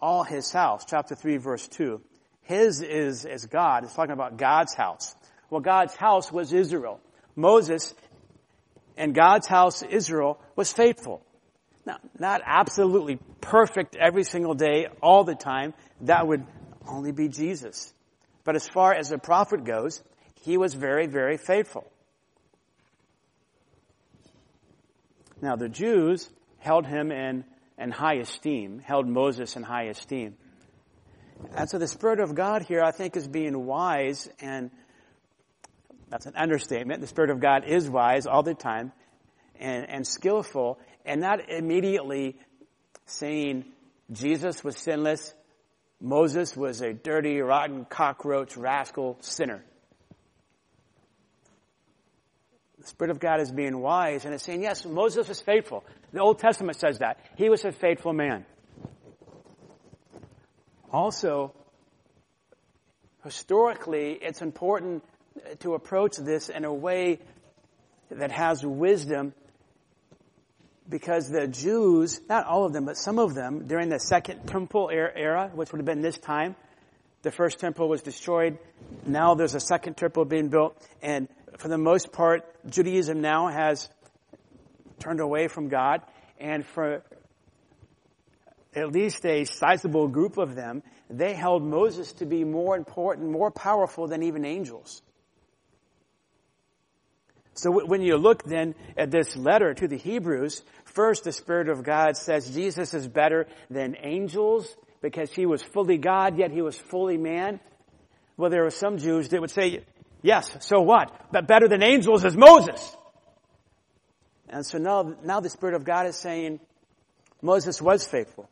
[0.00, 0.84] all his house.
[0.88, 2.00] Chapter 3 verse 2.
[2.42, 3.84] His is, is God.
[3.84, 5.14] It's talking about God's house.
[5.50, 7.00] Well, God's house was Israel.
[7.36, 7.94] Moses
[8.96, 11.22] and God's house, Israel, was faithful.
[11.86, 15.74] Now, not absolutely perfect every single day, all the time.
[16.02, 16.46] That would
[16.86, 17.92] only be Jesus.
[18.44, 20.02] But as far as a prophet goes,
[20.42, 21.90] he was very, very faithful.
[25.40, 27.44] Now, the Jews held him in,
[27.78, 30.36] in high esteem, held Moses in high esteem.
[31.56, 34.70] And so the Spirit of God here, I think, is being wise and
[36.08, 37.00] that's an understatement.
[37.00, 38.92] The Spirit of God is wise all the time
[39.58, 42.36] and, and skillful and not immediately
[43.06, 43.64] saying
[44.12, 45.34] Jesus was sinless,
[46.00, 49.64] Moses was a dirty, rotten, cockroach, rascal sinner.
[52.84, 55.84] The Spirit of God is being wise and it's saying, yes, Moses was faithful.
[56.12, 57.18] The Old Testament says that.
[57.34, 58.44] He was a faithful man.
[60.92, 61.54] Also,
[63.24, 65.02] historically, it's important
[65.60, 67.20] to approach this in a way
[68.10, 69.32] that has wisdom
[70.86, 74.90] because the Jews, not all of them, but some of them, during the Second Temple
[74.92, 76.54] er-, era, which would have been this time,
[77.22, 78.58] the first temple was destroyed.
[79.06, 81.26] Now there's a second temple being built, and
[81.58, 83.88] for the most part, Judaism now has
[84.98, 86.02] turned away from God,
[86.38, 87.02] and for
[88.74, 93.50] at least a sizable group of them, they held Moses to be more important, more
[93.50, 95.02] powerful than even angels.
[97.54, 101.84] So when you look then at this letter to the Hebrews, first the Spirit of
[101.84, 106.76] God says Jesus is better than angels because he was fully God, yet he was
[106.76, 107.60] fully man.
[108.36, 109.84] Well, there were some Jews that would say,
[110.24, 111.14] Yes, so what?
[111.32, 112.96] But better than angels is Moses.
[114.48, 116.60] And so now, now the Spirit of God is saying,
[117.42, 118.48] Moses was faithful.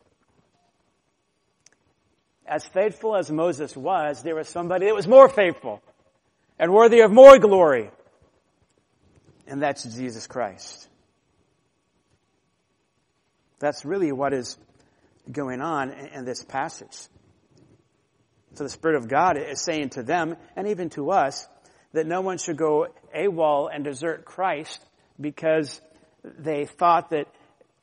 [2.44, 5.80] As faithful as Moses was, there was somebody that was more faithful
[6.58, 7.90] and worthy of more glory.
[9.46, 10.86] And that's Jesus Christ.
[13.60, 14.58] That's really what is
[15.30, 16.98] going on in this passage.
[18.56, 21.48] So the Spirit of God is saying to them, and even to us,
[21.92, 24.84] that no one should go AWOL and desert Christ
[25.20, 25.80] because
[26.24, 27.26] they thought that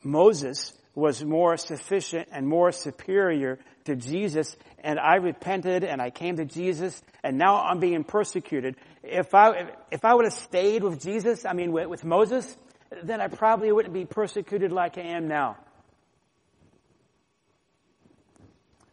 [0.03, 6.37] Moses was more sufficient and more superior to Jesus and I repented and I came
[6.37, 8.75] to Jesus and now I'm being persecuted.
[9.03, 12.57] If I, if I would have stayed with Jesus, I mean with, with Moses,
[13.03, 15.57] then I probably wouldn't be persecuted like I am now.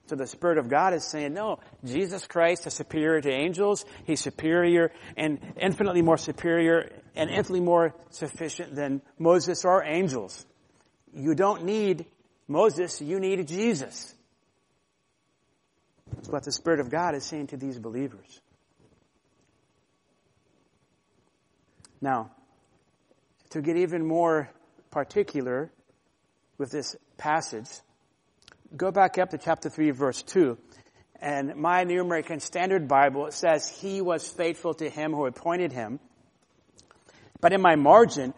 [0.07, 3.85] So the Spirit of God is saying, no, Jesus Christ is superior to angels.
[4.05, 10.47] He's superior and infinitely more superior and infinitely more sufficient than Moses or angels.
[11.13, 12.07] You don't need
[12.47, 14.15] Moses, you need Jesus.
[16.15, 18.41] That's what the Spirit of God is saying to these believers.
[22.01, 22.31] Now,
[23.51, 24.51] to get even more
[24.93, 25.73] particular
[26.59, 27.69] with this passage,
[28.77, 30.59] go back up to chapter 3, verse 2.
[31.21, 35.99] And my New American Standard Bible, says, He was faithful to him who appointed him.
[37.41, 38.35] But in my margin,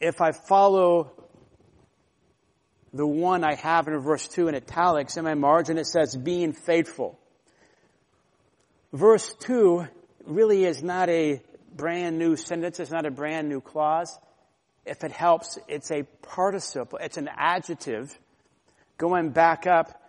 [0.00, 1.12] if I follow
[2.92, 6.52] the one I have in verse 2 in italics, in my margin it says, being
[6.52, 7.18] faithful.
[8.92, 9.86] Verse 2
[10.26, 11.40] really is not a
[11.74, 14.18] brand new sentence, it's not a brand new clause.
[14.84, 18.18] If it helps, it's a participle, it's an adjective
[19.02, 20.00] going back up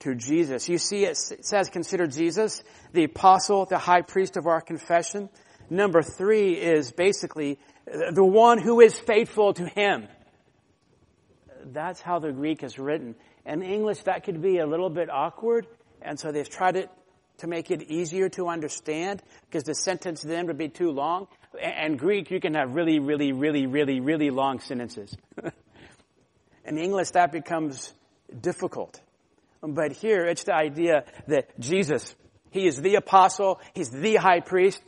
[0.00, 0.68] to Jesus.
[0.68, 2.60] You see, it says, consider Jesus,
[2.92, 5.28] the apostle, the high priest of our confession.
[5.70, 10.08] Number three is basically uh, the one who is faithful to him.
[11.66, 13.14] That's how the Greek is written.
[13.44, 15.68] In English, that could be a little bit awkward,
[16.02, 16.90] and so they've tried it
[17.38, 21.28] to make it easier to understand, because the sentence then would be too long.
[21.62, 25.16] And Greek, you can have really, really, really, really, really long sentences.
[26.64, 27.94] In English, that becomes
[28.40, 29.00] difficult.
[29.62, 32.14] But here, it's the idea that Jesus,
[32.50, 34.80] He is the apostle, He's the high priest.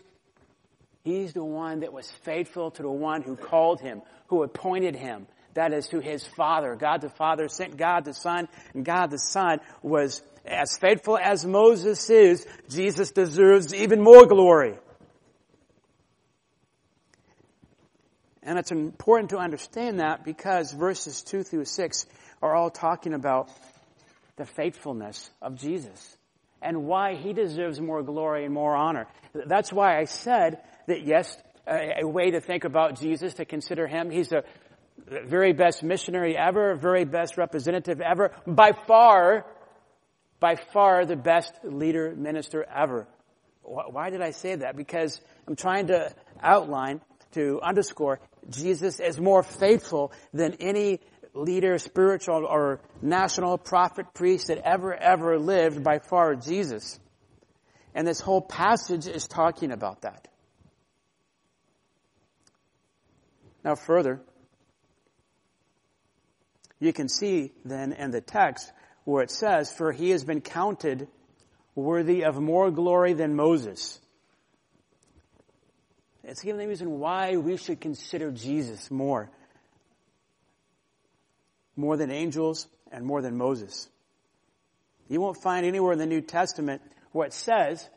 [1.05, 5.27] He's the one that was faithful to the one who called Him, who appointed Him.
[5.55, 6.77] That is to His Father.
[6.77, 11.45] God the Father sent God the Son, and God the Son was as faithful as
[11.45, 12.47] Moses is.
[12.69, 14.77] Jesus deserves even more glory.
[18.43, 22.07] And it's important to understand that because verses 2 through 6
[22.43, 23.51] are all talking about
[24.37, 26.17] the faithfulness of Jesus
[26.63, 29.07] and why he deserves more glory and more honor.
[29.35, 34.11] That's why I said that yes, a, way to think about Jesus, to consider him,
[34.11, 34.45] he's the
[35.07, 39.47] very best missionary ever, very best representative ever, by far,
[40.41, 43.07] by far the best leader, minister ever.
[43.63, 44.77] Why did I say that?
[44.77, 47.01] Because I'm trying to outline,
[47.33, 48.19] to underscore,
[48.51, 51.01] Jesus is more faithful than any
[51.35, 56.99] leader, spiritual or national prophet, priest that ever, ever lived by far Jesus.
[57.95, 60.29] And this whole passage is talking about that.
[63.65, 64.21] Now further,
[66.81, 68.73] you can see then in the text
[69.05, 71.09] where it says, for he has been counted
[71.75, 74.01] worthy of more glory than Moses.
[76.25, 79.31] It's given the reason why we should consider Jesus more
[81.79, 83.89] more than angels and more than Moses.
[85.09, 87.89] You won't find anywhere in the New Testament where it says,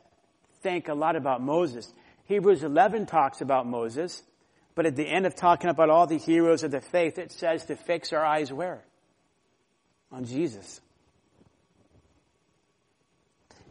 [0.61, 1.91] think a lot about Moses.
[2.25, 4.21] Hebrews 11 talks about Moses,
[4.75, 7.65] but at the end of talking about all the heroes of the faith, it says
[7.65, 8.83] to fix our eyes where?
[10.11, 10.79] On Jesus.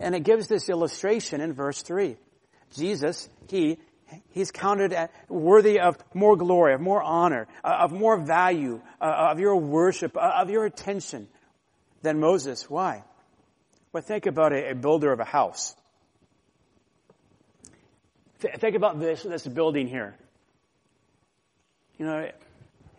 [0.00, 2.16] And it gives this illustration in verse 3.
[2.74, 3.78] Jesus, He
[4.30, 4.94] He's counted
[5.28, 10.16] worthy of more glory, of more honor, uh, of more value, uh, of your worship,
[10.16, 11.28] uh, of your attention
[12.02, 12.68] than Moses.
[12.68, 13.04] Why?
[13.92, 15.74] Well, think about a, builder of a house.
[18.38, 20.16] think about this, this building here.
[21.98, 22.30] You know,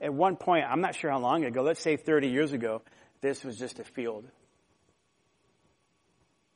[0.01, 2.81] at one point, I'm not sure how long ago, let's say 30 years ago,
[3.21, 4.25] this was just a field.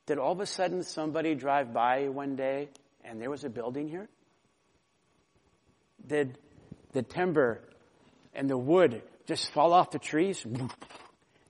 [0.06, 2.68] Did all of a sudden somebody drive by one day
[3.04, 4.08] and there was a building here?
[6.06, 6.38] Did
[6.92, 7.60] the timber
[8.34, 10.44] and the wood just fall off the trees?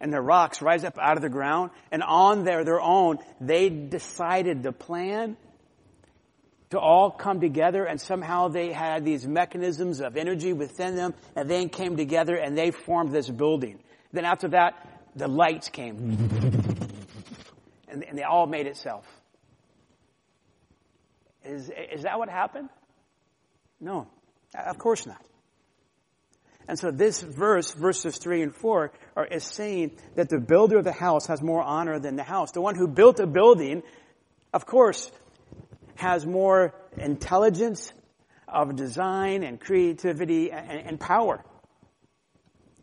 [0.01, 1.71] And the rocks rise up out of the ground.
[1.91, 5.37] And on their, their own, they decided the plan
[6.71, 11.49] to all come together and somehow they had these mechanisms of energy within them and
[11.49, 13.79] they came together and they formed this building.
[14.13, 14.75] Then after that,
[15.15, 16.17] the lights came.
[17.89, 19.07] And, and they all made itself.
[21.45, 22.69] Is, is that what happened?
[23.81, 24.09] No,
[24.57, 25.21] of course not.
[26.69, 30.85] And so this verse, verses 3 and 4, are, is saying that the builder of
[30.85, 32.53] the house has more honor than the house.
[32.53, 33.83] The one who built a building,
[34.53, 35.11] of course,
[35.95, 37.93] has more intelligence
[38.49, 41.45] of design and creativity and, and power.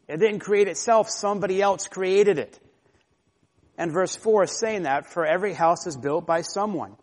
[0.08, 2.60] It didn't create itself, somebody else created it.
[3.78, 6.96] And verse 4 is saying that for every house is built by someone.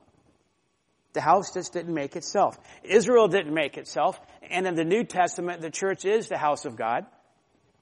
[1.13, 2.59] The house just didn't make itself.
[2.85, 4.21] Israel didn't make itself.
[4.49, 7.07] And in the New Testament, the church is the house of God.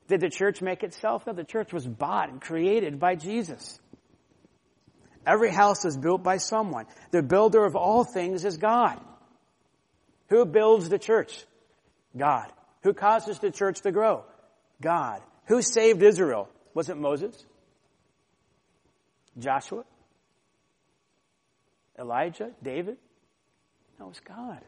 [0.09, 1.27] Did the church make itself?
[1.27, 3.79] No, the church was bought and created by Jesus.
[5.27, 6.87] Every house is built by someone.
[7.11, 8.99] The builder of all things is God.
[10.31, 11.45] Who builds the church?
[12.17, 12.51] God.
[12.83, 14.25] Who causes the church to grow?
[14.81, 15.21] God.
[15.49, 16.49] Who saved Israel?
[16.73, 17.45] Was it Moses?
[19.39, 19.85] Joshua?
[21.99, 22.51] Elijah?
[22.63, 22.97] David?
[24.01, 24.61] It was God.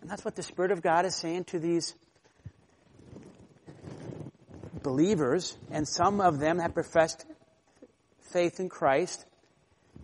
[0.00, 1.94] And that's what the Spirit of God is saying to these
[4.82, 7.24] believers, and some of them have professed
[8.32, 9.24] faith in Christ.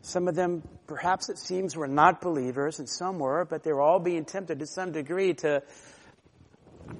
[0.02, 3.82] Some of them, perhaps it seems, were not believers, and some were, but they were
[3.82, 5.62] all being tempted to some degree to,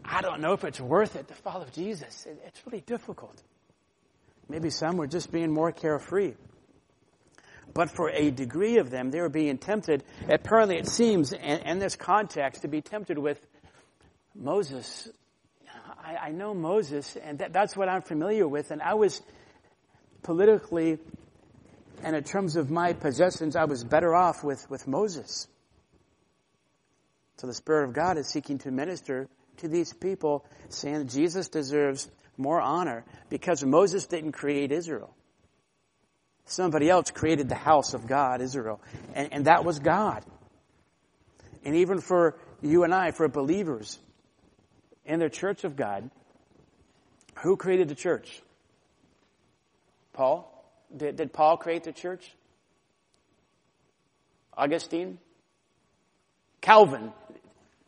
[0.05, 2.27] I don't know if it's worth it to follow Jesus.
[2.47, 3.43] It's really difficult.
[4.49, 6.35] Maybe some were just being more carefree.
[7.73, 10.03] But for a degree of them, they were being tempted.
[10.29, 13.45] Apparently, it seems, in, this context, to be tempted with
[14.35, 15.09] Moses.
[16.03, 18.71] I, I know Moses, and that, that's what I'm familiar with.
[18.71, 19.23] And I was
[20.23, 20.99] politically,
[22.03, 25.47] and in terms of my possessions, I was better off with, with Moses.
[27.37, 32.11] So the Spirit of God is seeking to minister to these people, saying Jesus deserves
[32.37, 35.15] more honor because Moses didn't create Israel.
[36.51, 38.81] Somebody else created the house of God, Israel.
[39.15, 40.25] And, and that was God.
[41.65, 44.01] And even for you and I, for believers
[45.07, 46.11] in the church of God,
[47.37, 48.43] who created the church?
[50.13, 50.53] Paul?
[50.95, 52.29] Did, did Paul create the church?
[54.59, 55.19] Augustine?
[56.61, 57.13] Calvin?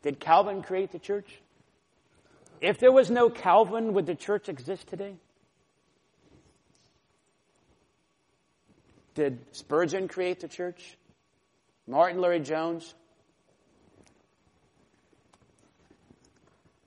[0.03, 1.41] Did Calvin create the church?
[2.61, 5.17] If there was no Calvin, would the church exist today?
[9.15, 10.97] Did Spurgeon create the church?
[11.87, 12.95] Martyn Lloyd-Jones?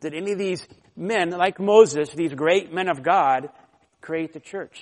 [0.02, 3.50] Did any of these men, like Moses, these great men of God,
[4.02, 4.82] create the church?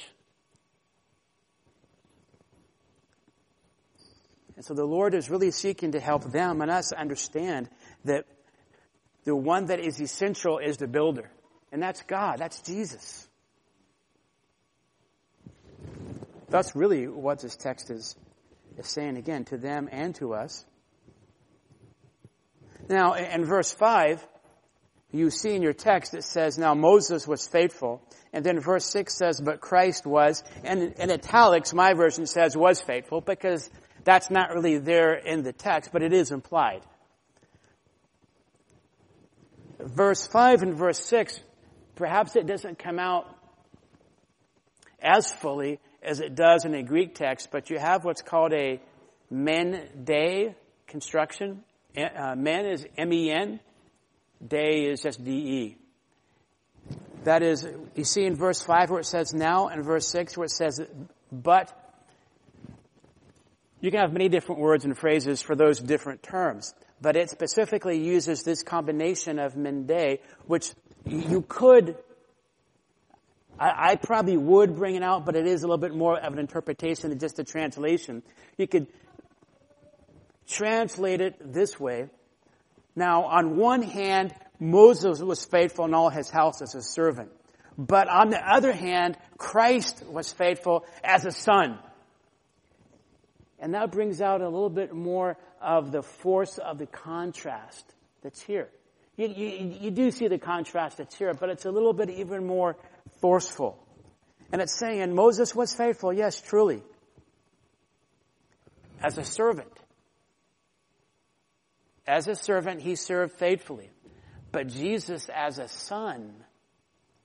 [4.55, 7.69] And so the Lord is really seeking to help them and us understand
[8.05, 8.25] that
[9.23, 11.29] the one that is essential is the builder.
[11.71, 12.37] And that's God.
[12.37, 13.27] That's Jesus.
[16.53, 18.15] That's really what this text is,
[18.77, 20.63] is saying again to them and to us.
[22.87, 24.23] Now, in verse 5,
[25.11, 28.03] you see in your text it says, Now Moses was faithful.
[28.31, 30.43] And then verse 6 says, But Christ was.
[30.63, 33.67] And in italics, my version says was faithful because
[34.03, 36.83] that's not really there in the text, but it is implied
[39.79, 41.39] verse 5 and verse 6,
[41.95, 43.27] perhaps it doesn't come out
[45.01, 48.79] as fully as it does in a Greek text, but you have what's called a
[49.29, 50.55] men de
[50.87, 51.63] construction.
[51.97, 53.59] Uh, men is M-E-N.
[54.45, 55.77] Day is just D-E.
[57.23, 60.45] That is, you see in verse 5 where it says now, and verse 6 where
[60.45, 60.81] it says
[61.31, 61.79] but.
[63.79, 66.73] You can have many different words and phrases for those different terms
[67.03, 70.71] but it specifically uses this combination of mende, which
[71.05, 71.97] you could,
[73.59, 76.33] I, I, probably would bring it out, but it is a little bit more of
[76.33, 78.23] an interpretation than just a translation.
[78.57, 78.87] You could
[80.47, 82.09] translate it this way.
[82.95, 87.31] Now, on one hand, Moses was faithful in all his house as a servant.
[87.77, 91.79] But on the other hand, Christ was faithful as a son.
[93.59, 97.85] And that brings out a little bit more of the force of the contrast
[98.21, 98.69] that's here.
[99.15, 102.47] You, you, you, do see the contrast that's here, but it's a little bit even
[102.47, 102.75] more
[103.21, 103.79] forceful.
[104.51, 106.83] And it's saying Moses was faithful, yes, truly,
[109.01, 109.71] as a servant.
[112.05, 113.89] As a servant, he served faithfully.
[114.51, 116.35] But Jesus, as a son,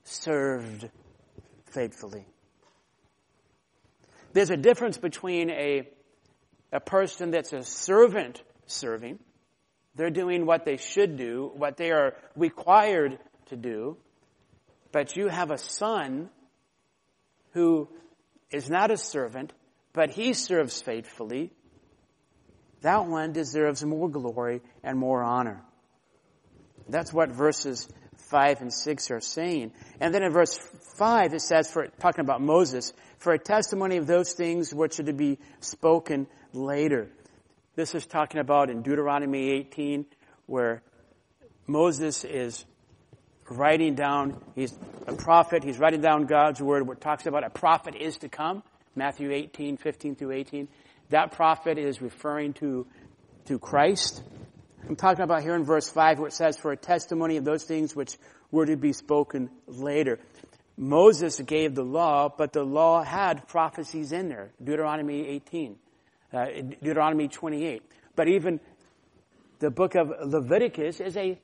[0.05, 0.89] served
[1.67, 2.27] faithfully.
[4.33, 5.89] There's a difference between a
[6.73, 9.19] a person that's a servant serving.
[9.95, 13.97] They're doing what they should do, what they are required to do.
[14.93, 16.31] But you have a son
[17.53, 17.89] who
[18.51, 19.53] is not a servant,
[19.93, 21.51] but he serves faithfully.
[22.83, 25.63] That one deserves more glory and more honor.
[26.89, 27.89] That's what verses
[28.31, 29.73] 5 and 6 are saying.
[30.01, 30.59] And then in verse
[30.97, 35.05] 5 it says, for talking about Moses, for a testimony of those things which are
[35.05, 37.11] to be spoken later.
[37.75, 40.07] This is talking about in Deuteronomy 18
[40.47, 40.83] where
[41.67, 42.65] Moses is
[43.51, 44.77] writing down, he's
[45.07, 48.63] a prophet, he's writing down God's word, it talks about a prophet is to come,
[48.95, 50.69] Matthew 18, 15 through 18.
[51.11, 52.87] That prophet is referring to,
[53.47, 54.23] to Christ.
[54.89, 57.65] I'm talking about here in verse 5 where it says, for a testimony of those
[57.65, 58.17] things which
[58.51, 60.19] were to be spoken later.
[60.77, 64.51] Moses gave the law, but the law had prophecies in there.
[64.63, 65.77] Deuteronomy 18,
[66.33, 66.47] uh,
[66.83, 67.83] Deuteronomy 28.
[68.15, 68.61] But even
[69.59, 71.39] the book of Leviticus is a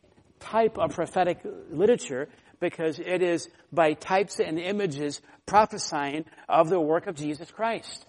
[0.44, 1.40] type of prophetic
[1.70, 2.28] literature
[2.60, 8.06] because it is by types and images prophesying of the work of Jesus Christ.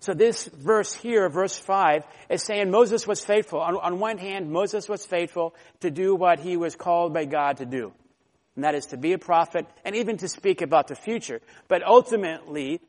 [0.00, 3.60] So this verse here, verse 5, is saying Moses was faithful.
[3.60, 7.58] On, on, one hand, Moses was faithful to do what he was called by God
[7.58, 7.92] to do.
[8.56, 11.40] And that is to be a prophet and even to speak about the future.
[11.68, 12.80] But ultimately,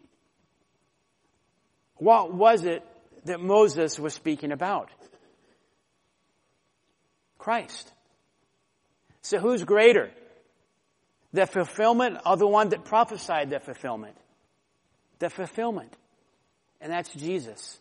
[1.97, 2.83] what was it
[3.25, 4.89] that Moses was speaking about?
[7.37, 7.92] Christ.
[9.23, 10.11] So who's greater?
[11.31, 14.15] The fulfillment or the one that prophesied the fulfillment?
[15.19, 15.95] The fulfillment.
[16.79, 17.79] And that's Jesus.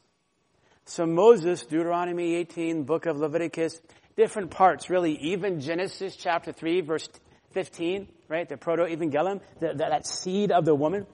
[0.85, 3.81] So Moses, Deuteronomy 18, book of Leviticus,
[4.17, 7.09] different parts really, even Genesis chapter 3 verse
[7.51, 8.49] 15, right?
[8.49, 11.07] The proto-evangelium, that seed of the woman.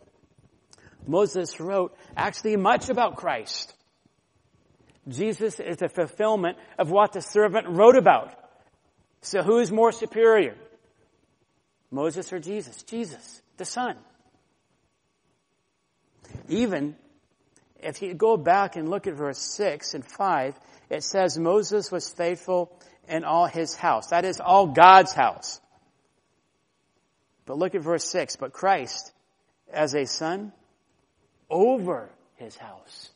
[1.07, 3.75] Moses wrote actually much about Christ.
[5.09, 8.35] Jesus is the fulfillment of what the servant wrote about.
[9.23, 10.57] So who is more superior?
[11.91, 12.83] Moses or Jesus?
[12.83, 13.97] Jesus, the Son.
[16.49, 16.95] Even
[17.81, 20.55] if you go back and look at verse 6 and 5,
[20.91, 22.73] it says Moses was faithful
[23.09, 24.09] in all his house.
[24.09, 25.61] That is all God's house.
[27.47, 28.37] But look at verse 6.
[28.37, 29.13] But Christ
[29.73, 30.53] as a son
[31.49, 33.11] over his house.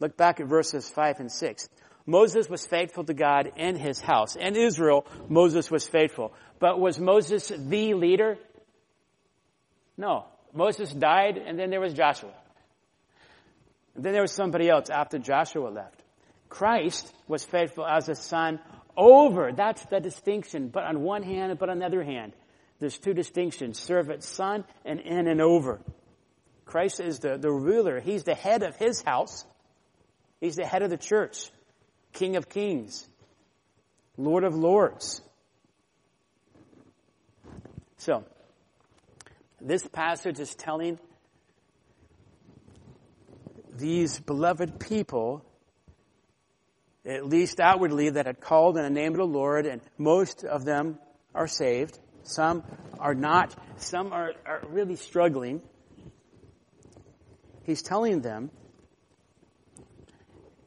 [0.00, 1.68] Look back at verses 5 and 6.
[2.06, 4.36] Moses was faithful to God in his house.
[4.36, 6.32] In Israel, Moses was faithful.
[6.58, 8.38] But was Moses the leader?
[9.96, 10.26] No.
[10.52, 12.32] Moses died and then there was Joshua.
[13.94, 16.02] And then there was somebody else after Joshua left.
[16.48, 18.60] Christ was faithful as a son
[18.96, 19.52] over.
[19.52, 20.68] That's the distinction.
[20.68, 22.32] But on one hand, but on the other hand,
[22.78, 23.78] there's two distinctions.
[23.78, 25.80] Servant, son, and in and over.
[26.64, 28.00] Christ is the, the ruler.
[28.00, 29.44] He's the head of his house.
[30.40, 31.50] He's the head of the church.
[32.12, 33.06] King of kings,
[34.16, 35.22] Lord of lords.
[37.96, 38.24] So,
[39.60, 40.98] this passage is telling
[43.74, 45.44] these beloved people,
[47.06, 50.64] at least outwardly, that had called in the name of the Lord, and most of
[50.64, 50.98] them
[51.34, 51.98] are saved.
[52.24, 52.62] Some
[52.98, 53.54] are not.
[53.76, 55.62] Some are, are really struggling.
[57.64, 58.50] He's telling them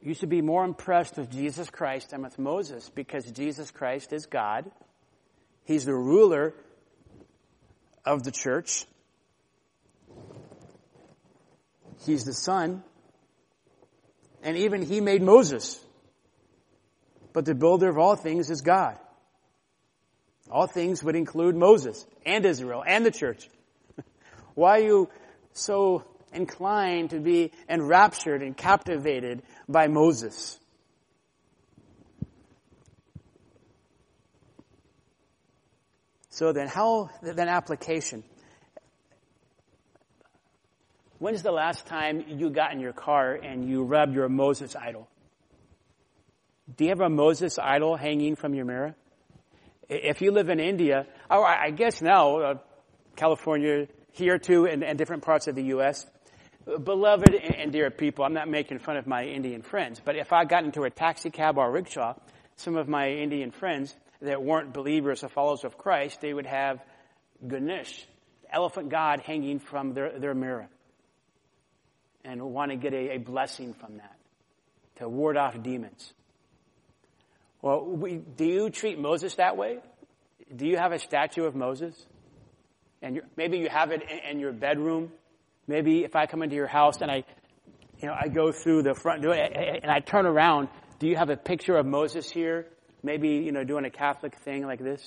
[0.06, 4.26] you should be more impressed with Jesus Christ than with Moses because Jesus Christ is
[4.26, 4.70] God.
[5.64, 6.54] He's the ruler
[8.04, 8.86] of the church.
[12.04, 12.84] He's the son.
[14.44, 15.84] And even he made Moses.
[17.32, 18.96] But the builder of all things is God.
[20.48, 23.48] All things would include Moses and Israel and the church.
[24.54, 25.10] Why are you
[25.52, 30.58] so inclined to be enraptured and captivated by Moses.
[36.30, 38.22] So then how, then application.
[41.18, 45.08] When's the last time you got in your car and you rubbed your Moses idol?
[46.76, 48.94] Do you have a Moses idol hanging from your mirror?
[49.88, 52.54] If you live in India, or I guess now, uh,
[53.14, 56.06] California, here too, and, and different parts of the U.S.,
[56.66, 60.44] beloved and dear people, I'm not making fun of my Indian friends, but if I
[60.44, 62.14] got into a taxi cab or rickshaw,
[62.56, 66.82] some of my Indian friends that weren't believers or followers of Christ, they would have
[67.46, 68.06] Ganesh,
[68.50, 70.68] elephant god hanging from their, their mirror
[72.24, 74.16] and want to get a, a blessing from that
[74.96, 76.12] to ward off demons.
[77.62, 79.78] Well, we, do you treat Moses that way?
[80.54, 81.94] Do you have a statue of Moses?
[83.02, 85.12] And maybe you have it in, in your bedroom
[85.66, 87.24] Maybe if I come into your house and I,
[88.00, 91.30] you know, I go through the front door and I turn around, do you have
[91.30, 92.66] a picture of Moses here?
[93.02, 95.06] Maybe, you know, doing a Catholic thing like this,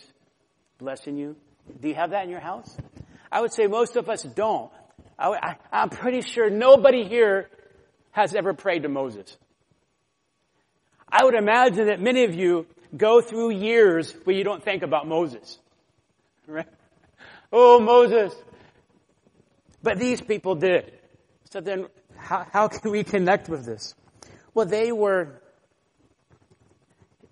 [0.77, 1.35] blessing you.
[1.81, 2.75] Do you have that in your house?
[3.31, 4.71] I would say most of us don't.
[5.17, 7.49] I, am pretty sure nobody here
[8.11, 9.37] has ever prayed to Moses.
[11.11, 15.07] I would imagine that many of you go through years where you don't think about
[15.07, 15.57] Moses.
[16.47, 16.65] Right?
[17.53, 18.33] Oh, Moses.
[19.81, 20.91] But these people did.
[21.51, 23.95] So then, how, how can we connect with this?
[24.53, 25.41] Well, they were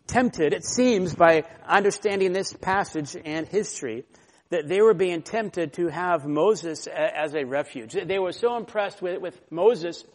[0.08, 4.06] tempted, it seems, by understanding this passage and history,
[4.50, 7.94] that they were being tempted to have Moses as a refuge.
[7.94, 10.06] They were so impressed with, with Moses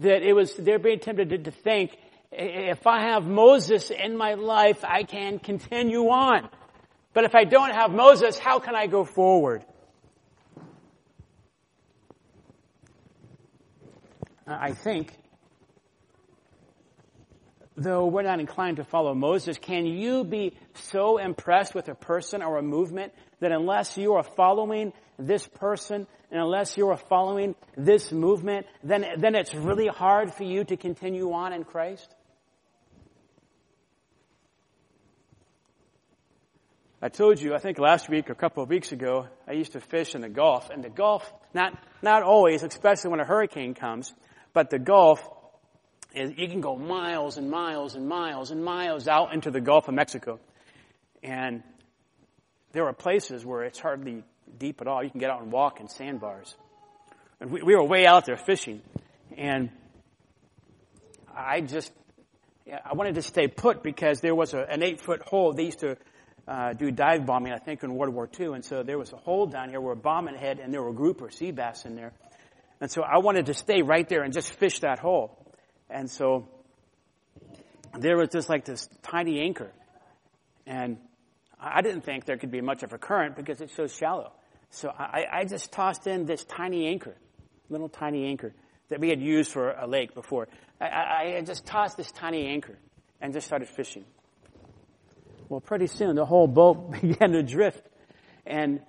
[0.00, 1.96] that it was, they're being tempted to, to think,
[2.30, 6.48] if I have Moses in my life, I can continue on.
[7.14, 9.64] But if I don't have Moses, how can I go forward?
[14.46, 15.16] I think,
[17.76, 22.42] though we're not inclined to follow Moses, can you be so impressed with a person
[22.42, 27.54] or a movement that unless you are following this person and unless you are following
[27.76, 32.14] this movement, then, then it's really hard for you to continue on in Christ?
[37.00, 39.72] I told you, I think last week or a couple of weeks ago, I used
[39.72, 40.70] to fish in the Gulf.
[40.70, 44.14] And the Gulf, not, not always, especially when a hurricane comes,
[44.54, 45.28] but the Gulf
[46.14, 49.88] is, you can go miles and miles and miles and miles out into the Gulf
[49.88, 50.40] of Mexico.
[51.22, 51.62] And
[52.72, 54.22] there are places where it's hardly
[54.58, 55.02] deep at all.
[55.02, 56.54] You can get out and walk in sandbars.
[57.40, 58.80] And we, we were way out there fishing.
[59.36, 59.70] And
[61.34, 61.92] I just,
[62.66, 65.52] I wanted to stay put because there was a, an eight foot hole.
[65.52, 65.96] They used to
[66.46, 68.54] uh, do dive bombing, I think, in World War II.
[68.54, 70.92] And so there was a hole down here where a bombing head and there were
[70.92, 72.12] grouper sea bass in there.
[72.84, 75.38] And so I wanted to stay right there and just fish that hole.
[75.88, 76.46] And so
[77.98, 79.70] there was just like this tiny anchor.
[80.66, 80.98] And
[81.58, 84.32] I didn't think there could be much of a current because it's so shallow.
[84.68, 87.16] So I, I just tossed in this tiny anchor,
[87.70, 88.52] little tiny anchor
[88.90, 90.48] that we had used for a lake before.
[90.78, 92.76] I, I just tossed this tiny anchor
[93.18, 94.04] and just started fishing.
[95.48, 97.88] Well, pretty soon the whole boat began to drift.
[98.44, 98.80] And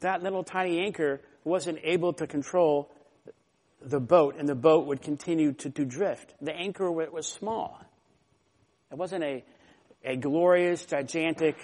[0.00, 2.90] that little tiny anchor wasn't able to control
[3.80, 6.34] the boat, and the boat would continue to, to drift.
[6.40, 7.80] The anchor was small.
[8.90, 9.44] It wasn't a,
[10.04, 11.56] a glorious, gigantic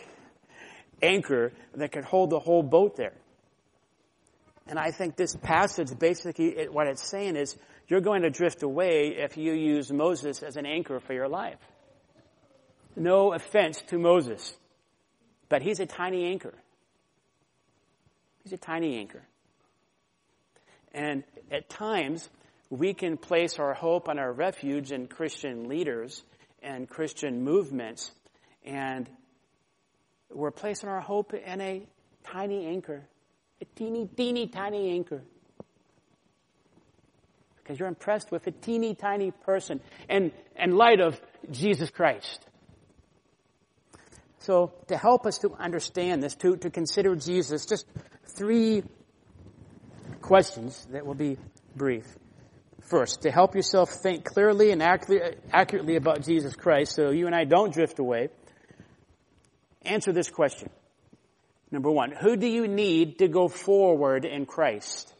[1.01, 3.15] anchor that could hold the whole boat there.
[4.67, 7.57] And I think this passage basically, it, what it's saying is,
[7.87, 11.59] you're going to drift away if you use Moses as an anchor for your life
[12.99, 14.55] no offense to Moses,
[15.49, 16.55] but he's a tiny anchor.
[18.43, 19.23] He's a tiny anchor.
[20.93, 22.29] And at times,
[22.71, 26.23] we can place our hope and our refuge in Christian leaders
[26.63, 28.11] and Christian movements,
[28.65, 29.09] and
[30.31, 31.87] we're placing our hope in a
[32.25, 33.05] tiny anchor,
[33.61, 35.23] a teeny, teeny, tiny anchor.
[37.57, 41.21] Because you're impressed with a teeny, tiny person and in light of
[41.51, 42.45] Jesus Christ.
[44.41, 47.87] So to help us to understand this, to, to consider Jesus, just
[48.25, 48.83] three
[50.29, 51.39] questions that will be
[51.75, 52.05] brief.
[52.83, 57.45] First, to help yourself think clearly and accurately about Jesus Christ so you and I
[57.45, 58.29] don't drift away,
[59.81, 60.69] answer this question.
[61.71, 65.15] Number one, who do you need to go forward in Christ?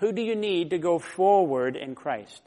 [0.00, 2.42] Who do you need to go forward in Christ?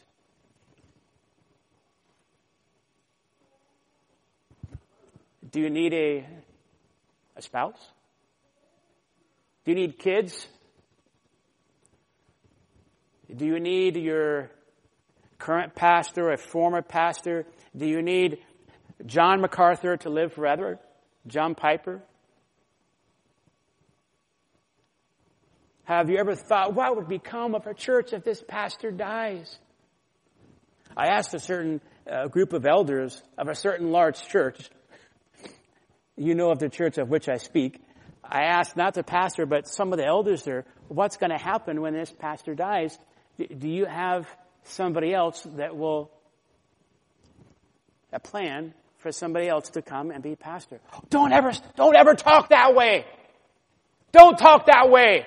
[5.50, 6.26] Do you need a,
[7.38, 7.80] a spouse?
[9.70, 10.48] Do you need kids?
[13.36, 14.50] Do you need your
[15.38, 17.46] current pastor, a former pastor?
[17.78, 18.40] Do you need
[19.06, 20.80] John MacArthur to live forever?
[21.28, 22.02] John Piper?
[25.84, 29.56] Have you ever thought, what would become of a church if this pastor dies?
[30.98, 31.80] I asked a certain
[32.12, 34.72] uh, group of elders of a certain large church
[36.20, 37.82] you know of the church of which I speak.
[38.30, 41.82] I asked not the pastor, but some of the elders there, what's going to happen
[41.82, 42.98] when this pastor dies?
[43.38, 44.28] Do you have
[44.64, 46.12] somebody else that will,
[48.14, 50.80] a plan for somebody else to come and be pastor?
[51.10, 53.06] Don't ever, don't ever talk that way.
[54.12, 55.26] Don't talk that way.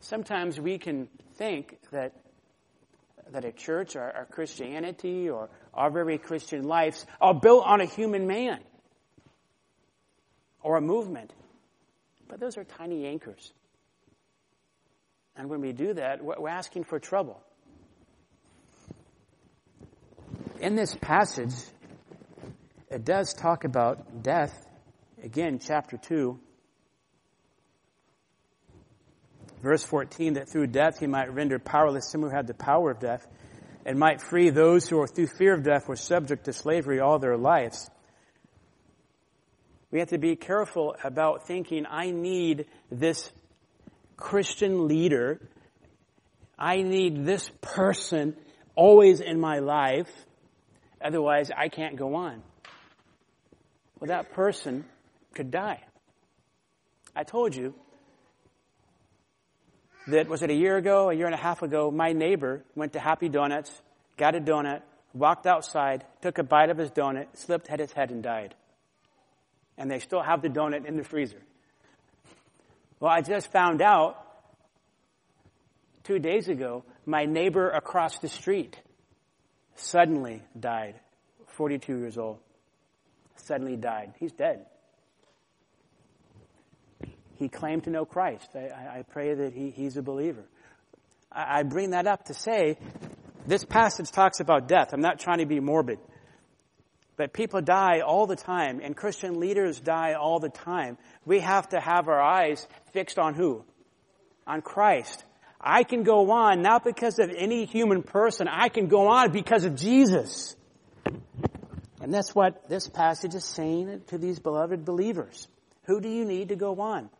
[0.00, 2.14] Sometimes we can think that
[3.32, 7.86] that a church or, or Christianity or our very Christian lives are built on a
[7.86, 8.58] human man
[10.62, 11.32] or a movement.
[12.28, 13.52] But those are tiny anchors.
[15.36, 17.42] And when we do that, we're asking for trouble.
[20.60, 21.54] In this passage,
[22.90, 24.54] it does talk about death
[25.22, 26.38] again, chapter 2,
[29.62, 32.98] verse 14, that through death he might render powerless him who had the power of
[32.98, 33.26] death,
[33.86, 37.36] and might free those who, through fear of death, were subject to slavery all their
[37.36, 37.88] lives.
[39.92, 43.30] We have to be careful about thinking, I need this
[44.16, 45.38] Christian leader.
[46.58, 48.34] I need this person
[48.74, 50.10] always in my life.
[51.04, 52.42] Otherwise, I can't go on.
[54.00, 54.86] Well, that person
[55.34, 55.82] could die.
[57.14, 57.74] I told you
[60.08, 62.94] that, was it a year ago, a year and a half ago, my neighbor went
[62.94, 63.82] to Happy Donuts,
[64.16, 64.80] got a donut,
[65.12, 68.54] walked outside, took a bite of his donut, slipped, hit his head, and died.
[69.82, 71.42] And they still have the donut in the freezer.
[73.00, 74.14] Well, I just found out
[76.04, 78.80] two days ago, my neighbor across the street
[79.74, 81.00] suddenly died,
[81.48, 82.38] 42 years old.
[83.34, 84.14] Suddenly died.
[84.20, 84.66] He's dead.
[87.40, 88.50] He claimed to know Christ.
[88.54, 90.44] I, I pray that he, he's a believer.
[91.32, 92.78] I, I bring that up to say
[93.48, 94.90] this passage talks about death.
[94.92, 95.98] I'm not trying to be morbid.
[97.16, 100.96] But people die all the time, and Christian leaders die all the time.
[101.24, 103.64] We have to have our eyes fixed on who?
[104.46, 105.24] On Christ.
[105.60, 108.48] I can go on not because of any human person.
[108.48, 110.56] I can go on because of Jesus.
[112.00, 115.46] And that's what this passage is saying to these beloved believers.
[115.84, 117.10] Who do you need to go on?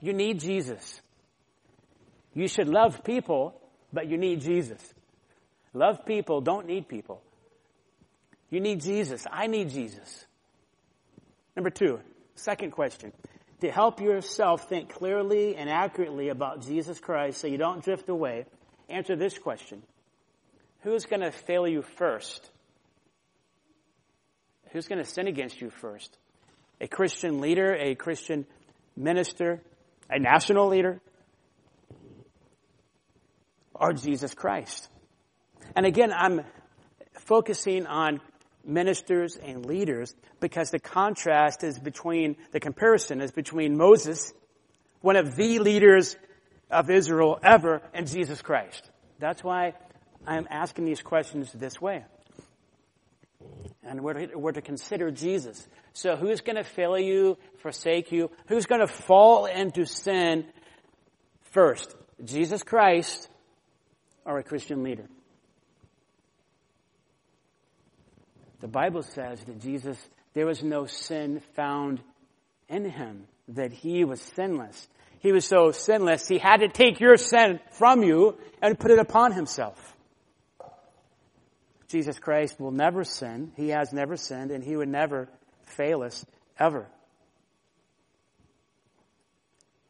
[0.00, 1.00] You need Jesus.
[2.32, 3.60] You should love people,
[3.92, 4.82] but you need Jesus.
[5.74, 7.22] Love people, don't need people.
[8.52, 9.26] You need Jesus.
[9.32, 10.26] I need Jesus.
[11.56, 12.00] Number two,
[12.34, 13.12] second question
[13.62, 18.44] to help yourself think clearly and accurately about Jesus Christ so you don't drift away,
[18.90, 19.82] answer this question.
[20.80, 22.50] Who's going to fail you first?
[24.72, 26.18] Who's going to sin against you first?
[26.78, 28.44] A Christian leader, a Christian
[28.96, 29.62] minister,
[30.10, 31.00] a national leader,
[33.72, 34.88] or Jesus Christ?
[35.74, 36.42] And again, I'm
[37.14, 38.20] focusing on
[38.64, 44.32] ministers and leaders because the contrast is between, the comparison is between Moses,
[45.00, 46.16] one of the leaders
[46.70, 48.88] of Israel ever, and Jesus Christ.
[49.18, 49.74] That's why
[50.26, 52.04] I'm asking these questions this way.
[53.84, 55.66] And we're to, we're to consider Jesus.
[55.92, 58.30] So who's going to fail you, forsake you?
[58.46, 60.46] Who's going to fall into sin
[61.50, 61.94] first?
[62.24, 63.28] Jesus Christ
[64.24, 65.08] or a Christian leader?
[68.62, 69.98] The Bible says that Jesus,
[70.34, 72.00] there was no sin found
[72.68, 74.88] in him, that he was sinless.
[75.18, 79.00] He was so sinless, he had to take your sin from you and put it
[79.00, 79.78] upon himself.
[81.88, 83.52] Jesus Christ will never sin.
[83.56, 85.28] He has never sinned, and he would never
[85.64, 86.24] fail us
[86.58, 86.86] ever.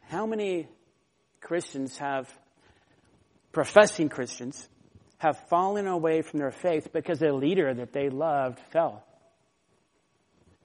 [0.08, 0.66] How many
[1.40, 2.28] Christians have,
[3.52, 4.66] professing Christians,
[5.22, 9.04] have fallen away from their faith because a leader that they loved fell.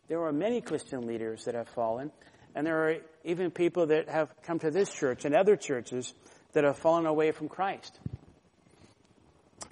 [0.08, 2.12] There are many Christian leaders that have fallen,
[2.56, 6.12] and there are even people that have come to this church and other churches
[6.54, 8.00] that have fallen away from Christ.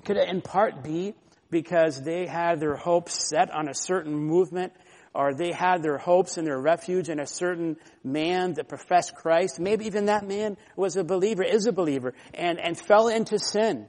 [0.04, 1.16] Could it in part be
[1.50, 4.72] because they had their hopes set on a certain movement
[5.16, 9.60] or they had their hopes and their refuge in a certain man that professed Christ.
[9.60, 13.88] Maybe even that man was a believer, is a believer, and, and fell into sin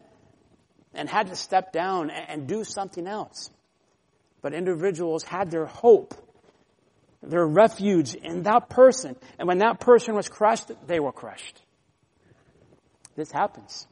[0.96, 3.50] and had to step down and do something else.
[4.42, 6.14] But individuals had their hope,
[7.22, 9.16] their refuge in that person.
[9.38, 11.60] And when that person was crushed, they were crushed.
[13.16, 13.86] This happens.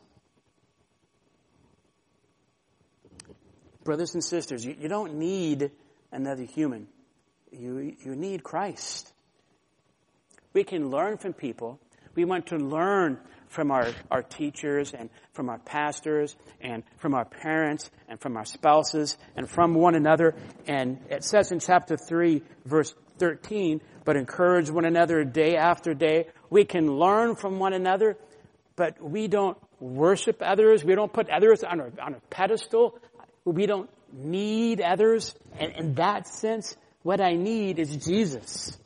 [3.84, 5.70] Brothers and sisters, you, you don't need
[6.10, 6.88] another human.
[7.50, 9.12] You, you need Christ.
[10.52, 11.80] We can learn from people.
[12.14, 13.18] We want to learn
[13.54, 18.44] from our, our teachers and from our pastors and from our parents and from our
[18.44, 20.34] spouses and from one another.
[20.66, 26.26] And it says in chapter 3 verse 13, but encourage one another day after day.
[26.50, 28.16] We can learn from one another,
[28.76, 30.84] but we don't worship others.
[30.84, 32.98] We don't put others on a, on a pedestal.
[33.44, 35.34] We don't need others.
[35.58, 38.76] And in that sense, what I need is Jesus.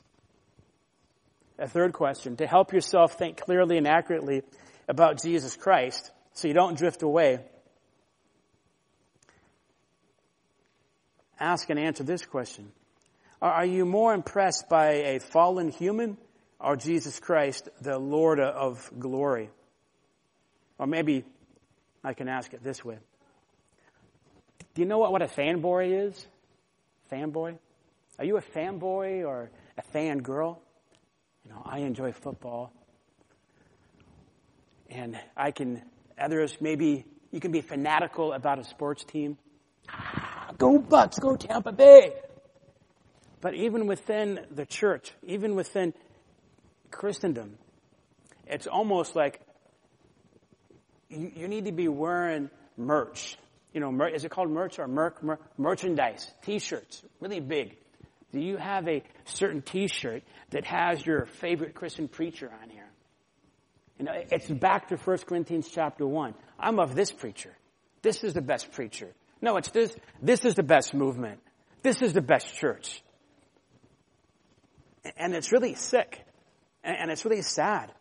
[1.59, 4.43] A third question, to help yourself think clearly and accurately
[4.89, 7.41] about Jesus Christ so you don't drift away.
[11.41, 12.71] Ask and answer this question.
[13.41, 16.17] Are you more impressed by a fallen human
[16.61, 19.51] or Jesus Christ, the Lord of glory?
[20.79, 21.25] Or maybe
[22.05, 22.99] I can ask it this way.
[24.75, 26.27] Do you know what, what a fanboy is?
[27.13, 27.59] Fanboy?
[28.19, 30.61] Are you a fanboy or a fan girl.
[31.49, 32.73] You know, I enjoy football.
[34.91, 35.83] And I can,
[36.21, 39.39] others, maybe you can be fanatical about a sports team.
[39.89, 42.13] Ah, go Bucs, go Tampa Bay.
[43.41, 45.95] But even within the church, even within
[46.91, 47.57] Christendom,
[48.47, 49.41] it's almost like
[51.09, 53.39] you, you need to be wearing merch.
[53.73, 56.31] You know, mer- is it called merch or merc, mer- merchandise?
[56.43, 57.77] T-shirts, really big.
[58.33, 62.89] Do you have a certain T-shirt that has your favorite Christian preacher on here?
[63.99, 66.35] You know, it's back to 1 Corinthians chapter 1.
[66.59, 67.57] I'm of this preacher.
[68.03, 69.13] This is the best preacher.
[69.41, 71.41] No, it's this, this is the best movement.
[71.83, 73.03] This is the best church.
[75.17, 76.25] And it's really sick.
[76.85, 77.93] And it's really sad.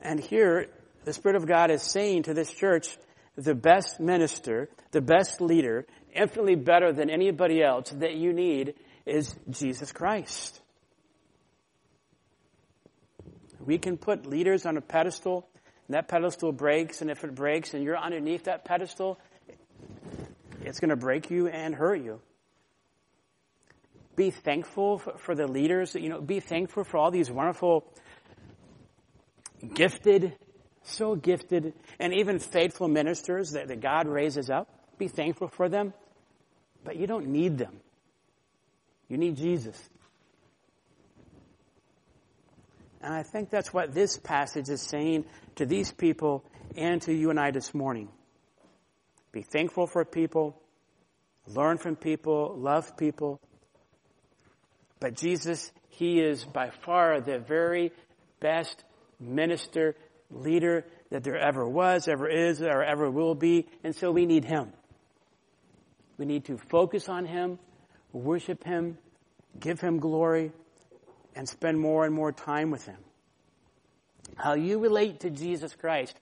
[0.00, 0.68] And here,
[1.04, 2.96] the Spirit of God is saying to this church,
[3.36, 5.86] the best minister, the best leader,
[6.18, 8.74] infinitely better than anybody else that you need
[9.06, 10.60] is Jesus Christ.
[13.64, 15.48] We can put leaders on a pedestal,
[15.86, 19.18] and that pedestal breaks, and if it breaks and you're underneath that pedestal,
[20.62, 22.20] it's going to break you and hurt you.
[24.16, 27.84] Be thankful for the leaders, you know, be thankful for all these wonderful,
[29.74, 30.34] gifted,
[30.82, 34.68] so gifted, and even faithful ministers that, that God raises up.
[34.98, 35.94] Be thankful for them,
[36.84, 37.76] but you don't need them.
[39.08, 39.76] You need Jesus.
[43.00, 45.24] And I think that's what this passage is saying
[45.56, 46.44] to these people
[46.76, 48.08] and to you and I this morning.
[49.32, 50.60] Be thankful for people,
[51.46, 53.40] learn from people, love people,
[55.00, 57.92] but Jesus, He is by far the very
[58.40, 58.84] best
[59.20, 59.94] minister,
[60.30, 63.66] leader that there ever was, ever is, or ever will be.
[63.84, 64.72] And so we need Him.
[66.18, 67.58] We need to focus on Him,
[68.12, 68.98] worship Him,
[69.58, 70.52] give Him glory,
[71.34, 72.98] and spend more and more time with Him.
[74.36, 76.18] How you relate to Jesus Christ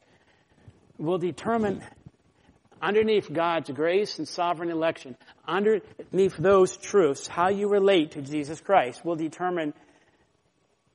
[0.98, 1.82] will determine
[2.80, 5.16] underneath God's grace and sovereign election,
[5.48, 9.72] underneath those truths, how you relate to Jesus Christ will determine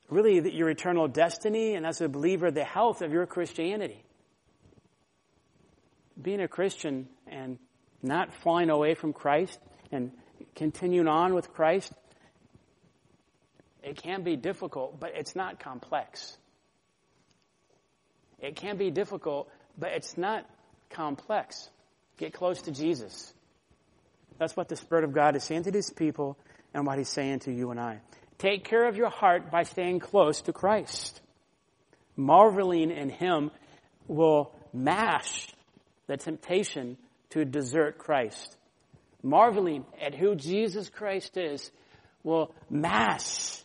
[0.08, 4.04] really your eternal destiny and as a believer, the health of your Christianity.
[6.20, 7.58] Being a Christian and
[8.02, 9.58] not falling away from Christ
[9.90, 10.12] and
[10.54, 11.92] continuing on with Christ,
[13.82, 16.36] it can be difficult, but it's not complex.
[18.40, 19.48] It can be difficult,
[19.78, 20.48] but it's not
[20.90, 21.68] complex.
[22.16, 23.32] Get close to Jesus.
[24.38, 26.36] That's what the Spirit of God is saying to these people
[26.74, 28.00] and what He's saying to you and I.
[28.38, 31.20] Take care of your heart by staying close to Christ.
[32.16, 33.50] Marveling in Him
[34.08, 35.48] will mash
[36.06, 36.96] the temptation
[37.32, 38.56] to desert Christ.
[39.22, 41.70] Marveling at who Jesus Christ is
[42.22, 43.62] will mash,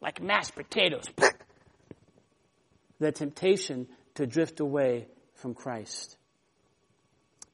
[0.00, 1.04] like mashed potatoes,
[2.98, 6.16] the temptation to drift away from Christ.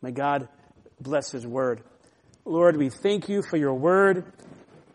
[0.00, 0.48] May God
[1.00, 1.82] bless His word.
[2.44, 4.24] Lord, we thank you for your word.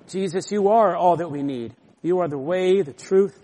[0.07, 1.75] Jesus, you are all that we need.
[2.01, 3.39] You are the way, the truth.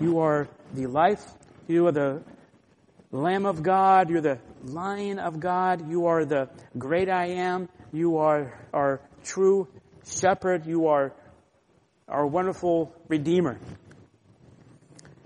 [0.00, 1.24] You are the life.
[1.68, 2.22] You are the
[3.12, 4.10] Lamb of God.
[4.10, 5.88] You're the Lion of God.
[5.88, 7.68] You are the great I am.
[7.92, 9.68] You are our true
[10.04, 10.66] shepherd.
[10.66, 11.12] You are
[12.08, 13.58] our wonderful Redeemer.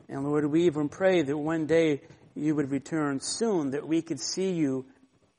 [0.08, 2.02] And Lord, we even pray that one day
[2.34, 4.86] you would return soon, that we could see you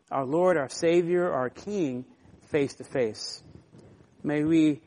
[0.09, 2.05] our Lord, our Savior, our King,
[2.47, 3.41] face to face.
[4.23, 4.81] May we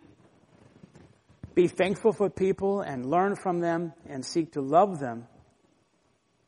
[1.55, 5.27] be thankful for people and learn from them and seek to love them.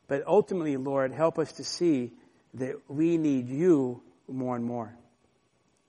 [0.08, 2.12] But ultimately, Lord, help us to see
[2.58, 4.94] that we need you more and more.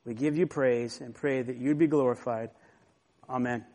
[0.05, 2.51] We give you praise and pray that you'd be glorified.
[3.29, 3.65] Amen.